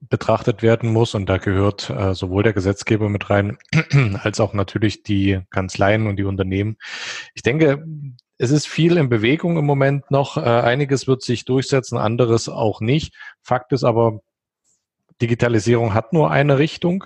betrachtet 0.01 0.63
werden 0.63 0.93
muss. 0.93 1.15
Und 1.15 1.29
da 1.29 1.39
gehört 1.39 1.91
äh, 1.91 2.15
sowohl 2.15 2.43
der 2.43 2.53
Gesetzgeber 2.53 3.09
mit 3.09 3.31
rein, 3.31 3.59
als 4.23 4.41
auch 4.41 4.55
natürlich 4.55 5.03
die 5.03 5.41
Kanzleien 5.51 6.07
und 6.07 6.17
die 6.17 6.25
Unternehmen. 6.25 6.77
Ich 7.35 7.43
denke, 7.43 7.85
es 8.39 8.51
ist 8.51 8.69
viel 8.69 8.97
in 8.97 9.09
Bewegung 9.09 9.59
im 9.59 9.67
Moment 9.67 10.11
noch. 10.11 10.37
Äh, 10.37 10.41
einiges 10.41 11.07
wird 11.07 11.23
sich 11.23 11.45
durchsetzen, 11.45 11.99
anderes 11.99 12.49
auch 12.49 12.81
nicht. 12.81 13.15
Fakt 13.43 13.73
ist 13.73 13.85
aber, 13.85 14.21
Digitalisierung 15.21 15.95
hat 15.95 16.13
nur 16.13 16.31
eine 16.31 16.59
Richtung. 16.59 17.05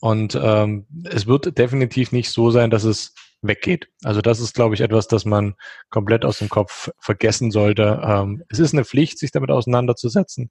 Und 0.00 0.38
ähm, 0.40 0.86
es 1.04 1.26
wird 1.26 1.58
definitiv 1.58 2.12
nicht 2.12 2.30
so 2.30 2.50
sein, 2.50 2.70
dass 2.70 2.84
es 2.84 3.14
weggeht. 3.42 3.88
Also 4.04 4.20
das 4.20 4.40
ist, 4.40 4.54
glaube 4.54 4.74
ich, 4.74 4.80
etwas, 4.80 5.08
das 5.08 5.24
man 5.24 5.54
komplett 5.88 6.24
aus 6.24 6.38
dem 6.38 6.48
Kopf 6.48 6.90
vergessen 6.98 7.50
sollte. 7.50 8.00
Ähm, 8.04 8.42
es 8.48 8.58
ist 8.58 8.74
eine 8.74 8.84
Pflicht, 8.84 9.18
sich 9.18 9.30
damit 9.30 9.50
auseinanderzusetzen. 9.50 10.50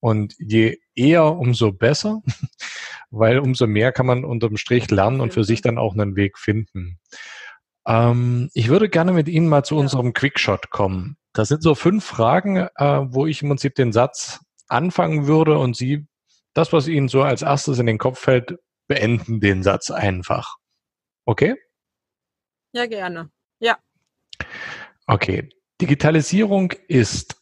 Und 0.00 0.34
je 0.38 0.78
eher, 0.94 1.24
umso 1.24 1.72
besser, 1.72 2.22
weil 3.10 3.38
umso 3.38 3.66
mehr 3.66 3.92
kann 3.92 4.06
man 4.06 4.24
unterm 4.24 4.56
Strich 4.56 4.90
lernen 4.90 5.20
und 5.20 5.34
für 5.34 5.44
sich 5.44 5.62
dann 5.62 5.78
auch 5.78 5.94
einen 5.94 6.16
Weg 6.16 6.38
finden. 6.38 6.98
Ähm, 7.86 8.50
ich 8.54 8.68
würde 8.68 8.88
gerne 8.88 9.12
mit 9.12 9.28
Ihnen 9.28 9.48
mal 9.48 9.64
zu 9.64 9.74
ja. 9.74 9.80
unserem 9.80 10.12
Quickshot 10.12 10.70
kommen. 10.70 11.16
Das 11.32 11.48
sind 11.48 11.62
so 11.62 11.74
fünf 11.74 12.04
Fragen, 12.04 12.56
äh, 12.56 13.00
wo 13.04 13.26
ich 13.26 13.42
im 13.42 13.48
Prinzip 13.48 13.74
den 13.74 13.92
Satz 13.92 14.40
anfangen 14.68 15.26
würde 15.26 15.58
und 15.58 15.76
Sie 15.76 16.06
das, 16.54 16.72
was 16.72 16.88
Ihnen 16.88 17.08
so 17.08 17.22
als 17.22 17.42
erstes 17.42 17.78
in 17.78 17.86
den 17.86 17.98
Kopf 17.98 18.18
fällt, 18.18 18.58
beenden 18.88 19.40
den 19.40 19.62
Satz 19.62 19.90
einfach. 19.90 20.56
Okay? 21.24 21.54
Ja, 22.72 22.86
gerne. 22.86 23.30
Ja. 23.58 23.78
Okay. 25.06 25.48
Digitalisierung 25.80 26.72
ist 26.88 27.36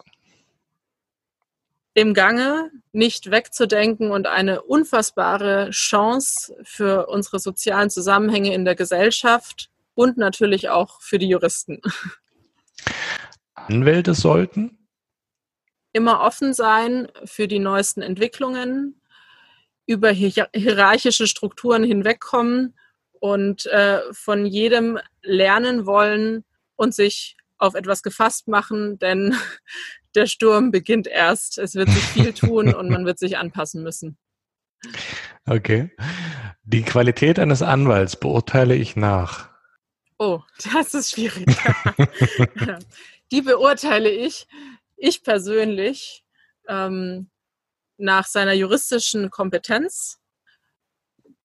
im 1.94 2.14
Gange, 2.14 2.70
nicht 2.92 3.32
wegzudenken 3.32 4.12
und 4.12 4.28
eine 4.28 4.62
unfassbare 4.62 5.70
Chance 5.70 6.56
für 6.62 7.08
unsere 7.08 7.40
sozialen 7.40 7.90
Zusammenhänge 7.90 8.54
in 8.54 8.64
der 8.64 8.76
Gesellschaft 8.76 9.70
und 9.94 10.16
natürlich 10.16 10.68
auch 10.68 11.00
für 11.00 11.18
die 11.18 11.28
Juristen. 11.28 11.80
Anwälte 13.54 14.14
sollten 14.14 14.78
immer 15.92 16.20
offen 16.20 16.54
sein 16.54 17.08
für 17.24 17.48
die 17.48 17.58
neuesten 17.58 18.02
Entwicklungen, 18.02 19.00
über 19.86 20.10
hierarchische 20.10 21.26
Strukturen 21.26 21.82
hinwegkommen 21.82 22.74
und 23.20 23.66
äh, 23.66 24.00
von 24.12 24.46
jedem 24.46 24.98
lernen 25.22 25.86
wollen 25.86 26.44
und 26.76 26.94
sich 26.94 27.36
auf 27.58 27.74
etwas 27.74 28.02
gefasst 28.02 28.48
machen, 28.48 28.98
denn 28.98 29.36
der 30.14 30.26
Sturm 30.26 30.70
beginnt 30.70 31.06
erst. 31.06 31.58
Es 31.58 31.74
wird 31.74 31.90
sich 31.90 32.04
viel 32.04 32.32
tun 32.34 32.74
und 32.74 32.88
man 32.88 33.04
wird 33.04 33.18
sich 33.18 33.36
anpassen 33.36 33.82
müssen. 33.82 34.16
Okay. 35.46 35.90
Die 36.62 36.82
Qualität 36.82 37.38
eines 37.38 37.62
Anwalts 37.62 38.16
beurteile 38.16 38.74
ich 38.74 38.96
nach. 38.96 39.50
Oh, 40.18 40.40
das 40.72 40.94
ist 40.94 41.12
schwierig. 41.12 41.46
Die 43.30 43.42
beurteile 43.42 44.10
ich, 44.10 44.46
ich 44.96 45.22
persönlich, 45.22 46.24
ähm, 46.68 47.30
nach 47.98 48.26
seiner 48.26 48.52
juristischen 48.52 49.30
Kompetenz, 49.30 50.17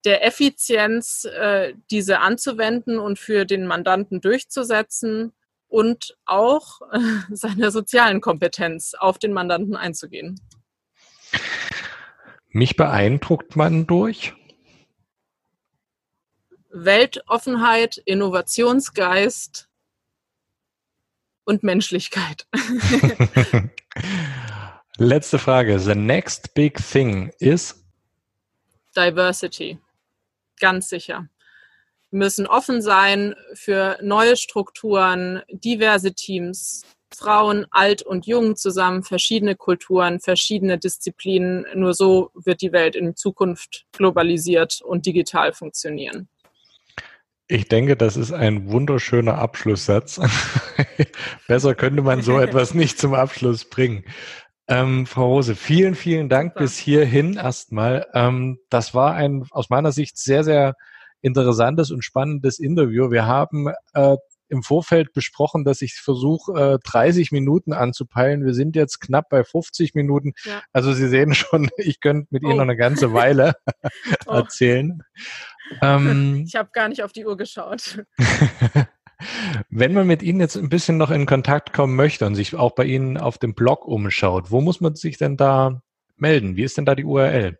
der 0.05 0.25
Effizienz, 0.25 1.25
äh, 1.25 1.73
diese 1.91 2.19
anzuwenden 2.19 2.99
und 2.99 3.19
für 3.19 3.45
den 3.45 3.65
Mandanten 3.65 4.21
durchzusetzen 4.21 5.31
und 5.67 6.17
auch 6.25 6.81
äh, 6.91 6.99
seiner 7.31 7.71
sozialen 7.71 8.21
Kompetenz 8.21 8.93
auf 8.93 9.17
den 9.17 9.33
Mandanten 9.33 9.75
einzugehen. 9.75 10.39
Mich 12.49 12.75
beeindruckt 12.75 13.55
man 13.55 13.87
durch 13.87 14.33
Weltoffenheit, 16.69 17.97
Innovationsgeist 17.97 19.69
und 21.45 21.63
Menschlichkeit. 21.63 22.47
Letzte 24.97 25.39
Frage. 25.39 25.79
The 25.79 25.95
next 25.95 26.53
big 26.53 26.77
thing 26.77 27.31
is 27.39 27.83
Diversity 28.95 29.79
ganz 30.63 30.87
sicher. 30.87 31.27
Wir 32.09 32.19
müssen 32.19 32.47
offen 32.47 32.81
sein 32.81 33.35
für 33.53 33.97
neue 34.01 34.37
Strukturen, 34.37 35.41
diverse 35.49 36.13
Teams, 36.13 36.83
Frauen, 37.13 37.65
alt 37.69 38.01
und 38.01 38.25
jung 38.27 38.55
zusammen, 38.55 39.03
verschiedene 39.03 39.57
Kulturen, 39.57 40.21
verschiedene 40.21 40.77
Disziplinen. 40.77 41.65
Nur 41.75 41.93
so 41.93 42.31
wird 42.33 42.61
die 42.61 42.71
Welt 42.71 42.95
in 42.95 43.17
Zukunft 43.17 43.85
globalisiert 43.91 44.79
und 44.81 45.05
digital 45.05 45.51
funktionieren. 45.51 46.29
Ich 47.49 47.67
denke, 47.67 47.97
das 47.97 48.15
ist 48.15 48.31
ein 48.31 48.71
wunderschöner 48.71 49.37
Abschlusssatz. 49.37 50.21
Besser 51.49 51.75
könnte 51.75 52.01
man 52.01 52.21
so 52.21 52.39
etwas 52.39 52.73
nicht 52.73 52.97
zum 52.97 53.13
Abschluss 53.13 53.65
bringen. 53.65 54.05
Ähm, 54.67 55.05
Frau 55.05 55.27
Rose, 55.27 55.55
vielen, 55.55 55.95
vielen 55.95 56.29
Dank 56.29 56.53
Super. 56.53 56.63
bis 56.63 56.77
hierhin 56.77 57.35
erstmal. 57.35 58.07
Ähm, 58.13 58.59
das 58.69 58.93
war 58.93 59.13
ein 59.13 59.45
aus 59.51 59.69
meiner 59.69 59.91
Sicht 59.91 60.17
sehr, 60.17 60.43
sehr 60.43 60.75
interessantes 61.21 61.91
und 61.91 62.03
spannendes 62.03 62.59
Interview. 62.59 63.11
Wir 63.11 63.25
haben 63.25 63.69
äh, 63.93 64.17
im 64.49 64.61
Vorfeld 64.61 65.13
besprochen, 65.13 65.65
dass 65.65 65.81
ich 65.81 65.95
versuche, 65.95 66.75
äh, 66.75 66.79
30 66.83 67.31
Minuten 67.31 67.73
anzupeilen. 67.73 68.45
Wir 68.45 68.53
sind 68.53 68.75
jetzt 68.75 68.99
knapp 68.99 69.29
bei 69.29 69.43
50 69.43 69.95
Minuten. 69.95 70.33
Ja. 70.45 70.61
Also 70.71 70.93
Sie 70.93 71.07
sehen 71.07 71.33
schon, 71.33 71.69
ich 71.77 71.99
könnte 71.99 72.27
mit 72.29 72.43
oh. 72.43 72.47
Ihnen 72.47 72.57
noch 72.57 72.63
eine 72.63 72.77
ganze 72.77 73.13
Weile 73.13 73.55
oh. 74.27 74.33
erzählen. 74.33 75.01
Ähm, 75.81 76.43
ich 76.45 76.55
habe 76.55 76.69
gar 76.71 76.87
nicht 76.87 77.03
auf 77.03 77.11
die 77.11 77.25
Uhr 77.25 77.35
geschaut. 77.35 78.03
Wenn 79.69 79.93
man 79.93 80.07
mit 80.07 80.23
Ihnen 80.23 80.39
jetzt 80.39 80.55
ein 80.55 80.69
bisschen 80.69 80.97
noch 80.97 81.11
in 81.11 81.25
Kontakt 81.25 81.73
kommen 81.73 81.95
möchte 81.95 82.25
und 82.25 82.35
sich 82.35 82.55
auch 82.55 82.71
bei 82.71 82.85
Ihnen 82.85 83.17
auf 83.17 83.37
dem 83.37 83.53
Blog 83.53 83.85
umschaut, 83.85 84.51
wo 84.51 84.61
muss 84.61 84.81
man 84.81 84.95
sich 84.95 85.17
denn 85.17 85.37
da 85.37 85.81
melden? 86.15 86.55
Wie 86.55 86.63
ist 86.63 86.77
denn 86.77 86.85
da 86.85 86.95
die 86.95 87.05
URL? 87.05 87.57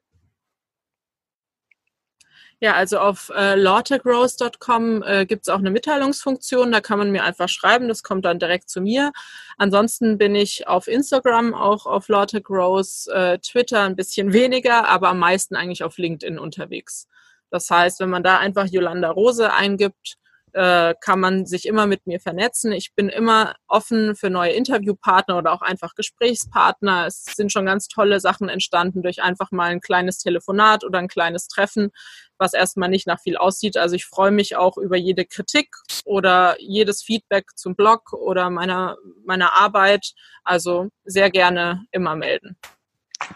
Ja, 2.63 2.75
also 2.75 2.99
auf 2.99 3.29
äh, 3.35 3.55
lawtechrose.com 3.55 5.03
äh, 5.03 5.25
gibt 5.25 5.41
es 5.41 5.49
auch 5.49 5.59
eine 5.59 5.69
Mitteilungsfunktion, 5.69 6.71
da 6.71 6.79
kann 6.79 6.97
man 6.97 7.11
mir 7.11 7.25
einfach 7.25 7.49
schreiben, 7.49 7.89
das 7.89 8.03
kommt 8.03 8.23
dann 8.23 8.39
direkt 8.39 8.69
zu 8.69 8.79
mir. 8.79 9.11
Ansonsten 9.57 10.17
bin 10.17 10.33
ich 10.33 10.65
auf 10.65 10.87
Instagram, 10.87 11.53
auch 11.53 11.85
auf 11.85 12.07
lawtechrose, 12.07 13.11
äh, 13.13 13.39
Twitter 13.39 13.81
ein 13.83 13.97
bisschen 13.97 14.31
weniger, 14.33 14.87
aber 14.87 15.09
am 15.09 15.19
meisten 15.19 15.57
eigentlich 15.57 15.83
auf 15.83 15.97
LinkedIn 15.97 16.39
unterwegs. 16.39 17.09
Das 17.49 17.69
heißt, 17.69 17.99
wenn 17.99 18.09
man 18.09 18.23
da 18.23 18.37
einfach 18.37 18.67
Yolanda 18.67 19.11
Rose 19.11 19.51
eingibt, 19.51 20.17
äh, 20.53 20.93
kann 21.01 21.19
man 21.19 21.45
sich 21.45 21.67
immer 21.67 21.87
mit 21.87 22.05
mir 22.05 22.19
vernetzen. 22.19 22.71
Ich 22.71 22.93
bin 22.93 23.09
immer 23.09 23.55
offen 23.67 24.15
für 24.15 24.29
neue 24.29 24.51
Interviewpartner 24.51 25.37
oder 25.37 25.51
auch 25.51 25.61
einfach 25.61 25.95
Gesprächspartner. 25.95 27.07
Es 27.07 27.25
sind 27.25 27.51
schon 27.51 27.65
ganz 27.65 27.87
tolle 27.87 28.19
Sachen 28.19 28.49
entstanden 28.49 29.01
durch 29.01 29.21
einfach 29.21 29.51
mal 29.51 29.71
ein 29.71 29.81
kleines 29.81 30.19
Telefonat 30.19 30.83
oder 30.83 30.99
ein 30.99 31.07
kleines 31.07 31.47
Treffen, 31.47 31.91
was 32.37 32.53
erstmal 32.53 32.89
nicht 32.89 33.07
nach 33.07 33.19
viel 33.19 33.35
aussieht. 33.35 33.77
Also 33.77 33.95
ich 33.95 34.05
freue 34.05 34.31
mich 34.31 34.55
auch 34.55 34.77
über 34.77 34.95
jede 34.95 35.25
Kritik 35.25 35.75
oder 36.05 36.55
jedes 36.59 37.01
Feedback 37.01 37.45
zum 37.55 37.75
Blog 37.75 38.13
oder 38.13 38.49
meiner, 38.49 38.97
meiner 39.25 39.59
Arbeit. 39.59 40.13
Also 40.43 40.89
sehr 41.03 41.31
gerne 41.31 41.85
immer 41.91 42.15
melden. 42.15 42.57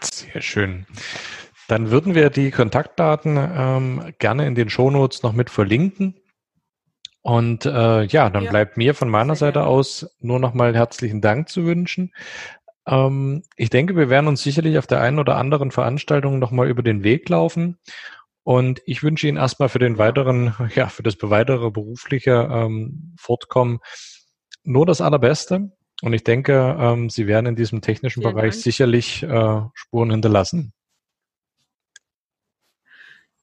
Sehr 0.02 0.40
schön. 0.40 0.86
Dann 1.66 1.90
würden 1.90 2.14
wir 2.14 2.30
die 2.30 2.50
Kontaktdaten 2.50 3.36
ähm, 3.36 4.14
gerne 4.18 4.46
in 4.46 4.54
den 4.54 4.70
Shownotes 4.70 5.22
noch 5.22 5.32
mit 5.32 5.50
verlinken. 5.50 6.14
Und 7.22 7.66
äh, 7.66 8.04
ja, 8.04 8.30
dann 8.30 8.44
ja, 8.44 8.50
bleibt 8.50 8.76
mir 8.76 8.94
von 8.94 9.08
meiner 9.08 9.34
Seite 9.34 9.60
gerne. 9.60 9.68
aus 9.68 10.08
nur 10.20 10.38
nochmal 10.38 10.74
herzlichen 10.74 11.20
Dank 11.20 11.48
zu 11.48 11.64
wünschen. 11.64 12.12
Ähm, 12.86 13.42
ich 13.56 13.70
denke, 13.70 13.96
wir 13.96 14.08
werden 14.08 14.28
uns 14.28 14.42
sicherlich 14.42 14.78
auf 14.78 14.86
der 14.86 15.00
einen 15.00 15.18
oder 15.18 15.36
anderen 15.36 15.70
Veranstaltung 15.70 16.38
nochmal 16.38 16.68
über 16.68 16.82
den 16.82 17.02
Weg 17.02 17.28
laufen. 17.28 17.78
Und 18.44 18.80
ich 18.86 19.02
wünsche 19.02 19.28
Ihnen 19.28 19.36
erstmal 19.36 19.68
für 19.68 19.78
den 19.78 19.98
weiteren, 19.98 20.54
ja, 20.74 20.88
für 20.88 21.02
das 21.02 21.16
weitere 21.20 21.70
berufliche 21.70 22.48
ähm, 22.50 23.14
Fortkommen 23.18 23.80
nur 24.64 24.86
das 24.86 25.00
Allerbeste. 25.00 25.72
Und 26.00 26.12
ich 26.12 26.24
denke, 26.24 26.76
ähm, 26.78 27.10
Sie 27.10 27.26
werden 27.26 27.46
in 27.46 27.56
diesem 27.56 27.82
technischen 27.82 28.22
Vielen 28.22 28.34
Bereich 28.34 28.52
Dank. 28.54 28.62
sicherlich 28.62 29.22
äh, 29.22 29.60
Spuren 29.74 30.10
hinterlassen. 30.10 30.72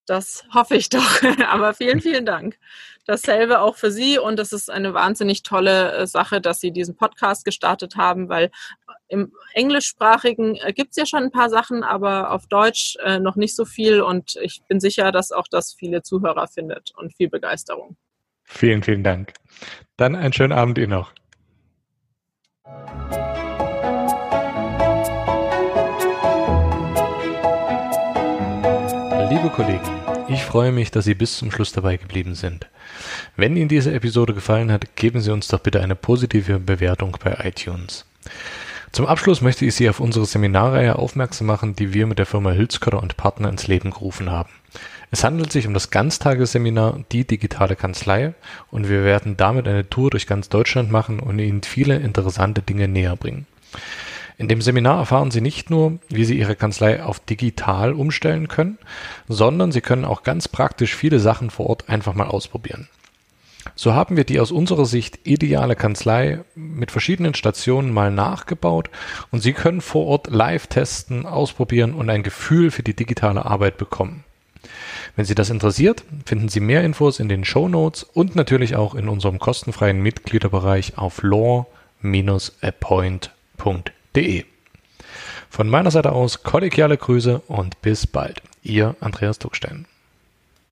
Das 0.06 0.44
hoffe 0.54 0.76
ich 0.76 0.89
doch. 0.89 1.22
Aber 1.48 1.74
vielen, 1.74 2.02
vielen 2.02 2.26
Dank. 2.26 2.58
Dasselbe 3.06 3.62
auch 3.62 3.76
für 3.76 3.91
Sie 3.91 4.18
und 4.18 4.39
es 4.39 4.52
ist 4.52 4.70
eine 4.70 4.94
wahnsinnig 4.94 5.44
tolle 5.44 5.91
äh, 5.94 6.08
Sache, 6.08 6.41
dass 6.41 6.60
Sie 6.60 6.72
diesen 6.72 6.96
Podcast 6.96 7.46
gestartet 7.46 7.96
haben, 7.96 8.30
weil 8.30 8.50
im 9.08 9.32
englischsprachigen 9.54 10.56
äh, 10.56 10.74
gibt 10.74 10.91
es 10.91 10.98
ja 10.98 11.06
schon 11.06 11.24
ein 11.24 11.32
paar 11.32 11.50
Sachen, 11.50 11.84
aber 11.84 12.32
auf 12.32 12.48
Deutsch 12.48 12.98
äh, 13.04 13.20
noch 13.20 13.36
nicht 13.36 13.56
so 13.56 13.65
viel 13.65 14.02
und 14.02 14.36
ich 14.41 14.62
bin 14.68 14.80
sicher, 14.80 15.12
dass 15.12 15.32
auch 15.32 15.48
das 15.50 15.74
viele 15.74 16.02
Zuhörer 16.02 16.48
findet 16.48 16.91
und 16.96 17.15
viel 17.15 17.30
Begeisterung. 17.30 17.96
Vielen, 18.44 18.84
vielen 18.84 19.04
Dank. 19.04 19.34
Dann 19.98 20.15
einen 20.15 20.34
schönen 20.34 20.54
Abend 20.54 20.78
Ihnen 20.78 20.91
noch. 20.91 21.13
Liebe 29.45 29.58
Kollegen, 29.58 29.91
ich 30.27 30.41
freue 30.41 30.71
mich, 30.71 30.89
dass 30.89 31.05
Sie 31.05 31.13
bis 31.13 31.38
zum 31.38 31.51
Schluss 31.51 31.71
dabei 31.71 31.97
geblieben 31.97 32.34
sind. 32.34 32.65
Wenn 33.36 33.55
Ihnen 33.55 33.69
diese 33.69 33.93
Episode 33.93 34.34
gefallen 34.34 34.71
hat, 34.71 34.95
geben 34.95 35.21
Sie 35.21 35.31
uns 35.31 35.49
doch 35.49 35.60
bitte 35.60 35.81
eine 35.81 35.95
positive 35.95 36.58
Bewertung 36.58 37.15
bei 37.23 37.38
iTunes. 37.43 38.05
Zum 38.91 39.05
Abschluss 39.05 39.41
möchte 39.41 39.63
ich 39.63 39.75
Sie 39.75 39.88
auf 39.88 39.99
unsere 39.99 40.25
Seminarreihe 40.25 40.97
aufmerksam 40.97 41.45
machen, 41.45 41.75
die 41.75 41.93
wir 41.93 42.08
mit 42.08 42.17
der 42.17 42.25
Firma 42.25 42.53
Hülskörder 42.53 43.03
und 43.03 43.17
Partner 43.17 43.49
ins 43.49 43.67
Leben 43.67 43.91
gerufen 43.91 44.31
haben. 44.31 44.49
Es 45.12 45.23
handelt 45.23 45.51
sich 45.51 45.67
um 45.67 45.75
das 45.75 45.91
Ganztagesseminar 45.91 47.01
Die 47.12 47.27
digitale 47.27 47.75
Kanzlei 47.75 48.34
und 48.71 48.89
wir 48.89 49.03
werden 49.03 49.38
damit 49.38 49.67
eine 49.67 49.88
Tour 49.88 50.10
durch 50.10 50.25
ganz 50.25 50.49
Deutschland 50.49 50.91
machen 50.91 51.19
und 51.19 51.38
Ihnen 51.38 51.62
viele 51.62 51.97
interessante 51.97 52.63
Dinge 52.63 52.88
näher 52.88 53.15
bringen. 53.15 53.45
In 54.38 54.50
dem 54.50 54.62
Seminar 54.62 55.00
erfahren 55.00 55.32
Sie 55.32 55.39
nicht 55.39 55.69
nur, 55.69 56.00
wie 56.10 56.26
Sie 56.26 56.38
Ihre 56.38 56.58
Kanzlei 56.58 57.02
auf 57.02 57.21
digital 57.21 57.93
umstellen 57.93 58.50
können, 58.50 58.78
sondern 59.30 59.71
Sie 59.71 59.82
können 59.82 60.04
auch 60.04 60.24
ganz 60.24 60.50
praktisch 60.50 60.95
viele 60.95 61.19
Sachen 61.19 61.50
vor 61.50 61.67
Ort 61.67 61.88
einfach 61.88 62.15
mal 62.15 62.28
ausprobieren. 62.28 62.89
So 63.76 63.93
haben 63.93 64.17
wir 64.17 64.26
die 64.26 64.39
aus 64.39 64.52
unserer 64.52 64.86
Sicht 64.86 65.19
ideale 65.24 65.76
Kanzlei 65.76 66.41
mit 66.54 66.91
verschiedenen 66.91 67.34
Stationen 67.34 67.93
mal 67.93 68.12
nachgebaut 68.12 68.89
und 69.32 69.41
Sie 69.41 69.54
können 69.54 69.82
vor 69.82 70.06
Ort 70.06 70.30
live 70.30 70.67
testen, 70.67 71.26
ausprobieren 71.26 71.93
und 71.93 72.10
ein 72.10 72.21
Gefühl 72.21 72.71
für 72.71 72.84
die 72.84 72.93
digitale 72.93 73.45
Arbeit 73.45 73.78
bekommen. 73.78 74.26
Wenn 75.15 75.26
Sie 75.26 75.36
das 75.36 75.50
interessiert, 75.50 76.04
finden 76.26 76.50
Sie 76.50 76.60
mehr 76.60 76.84
Infos 76.84 77.19
in 77.19 77.30
den 77.30 77.45
Show 77.45 77.69
Notes 77.69 78.04
und 78.04 78.36
natürlich 78.36 78.76
auch 78.76 78.95
in 78.95 79.08
unserem 79.08 79.39
kostenfreien 79.39 80.02
Mitgliederbereich 80.02 80.98
auf 80.98 81.24
law-appoint.de 81.24 83.95
www.ftf.de. 84.15 84.45
Von 85.49 85.69
meiner 85.69 85.91
Seite 85.91 86.12
aus 86.12 86.43
kollegiale 86.43 86.97
Grüße 86.97 87.41
und 87.47 87.82
bis 87.82 88.08
bald. 88.08 88.41
Ihr 88.63 88.95
Andreas 88.99 89.39
Duckstein. 89.39 89.86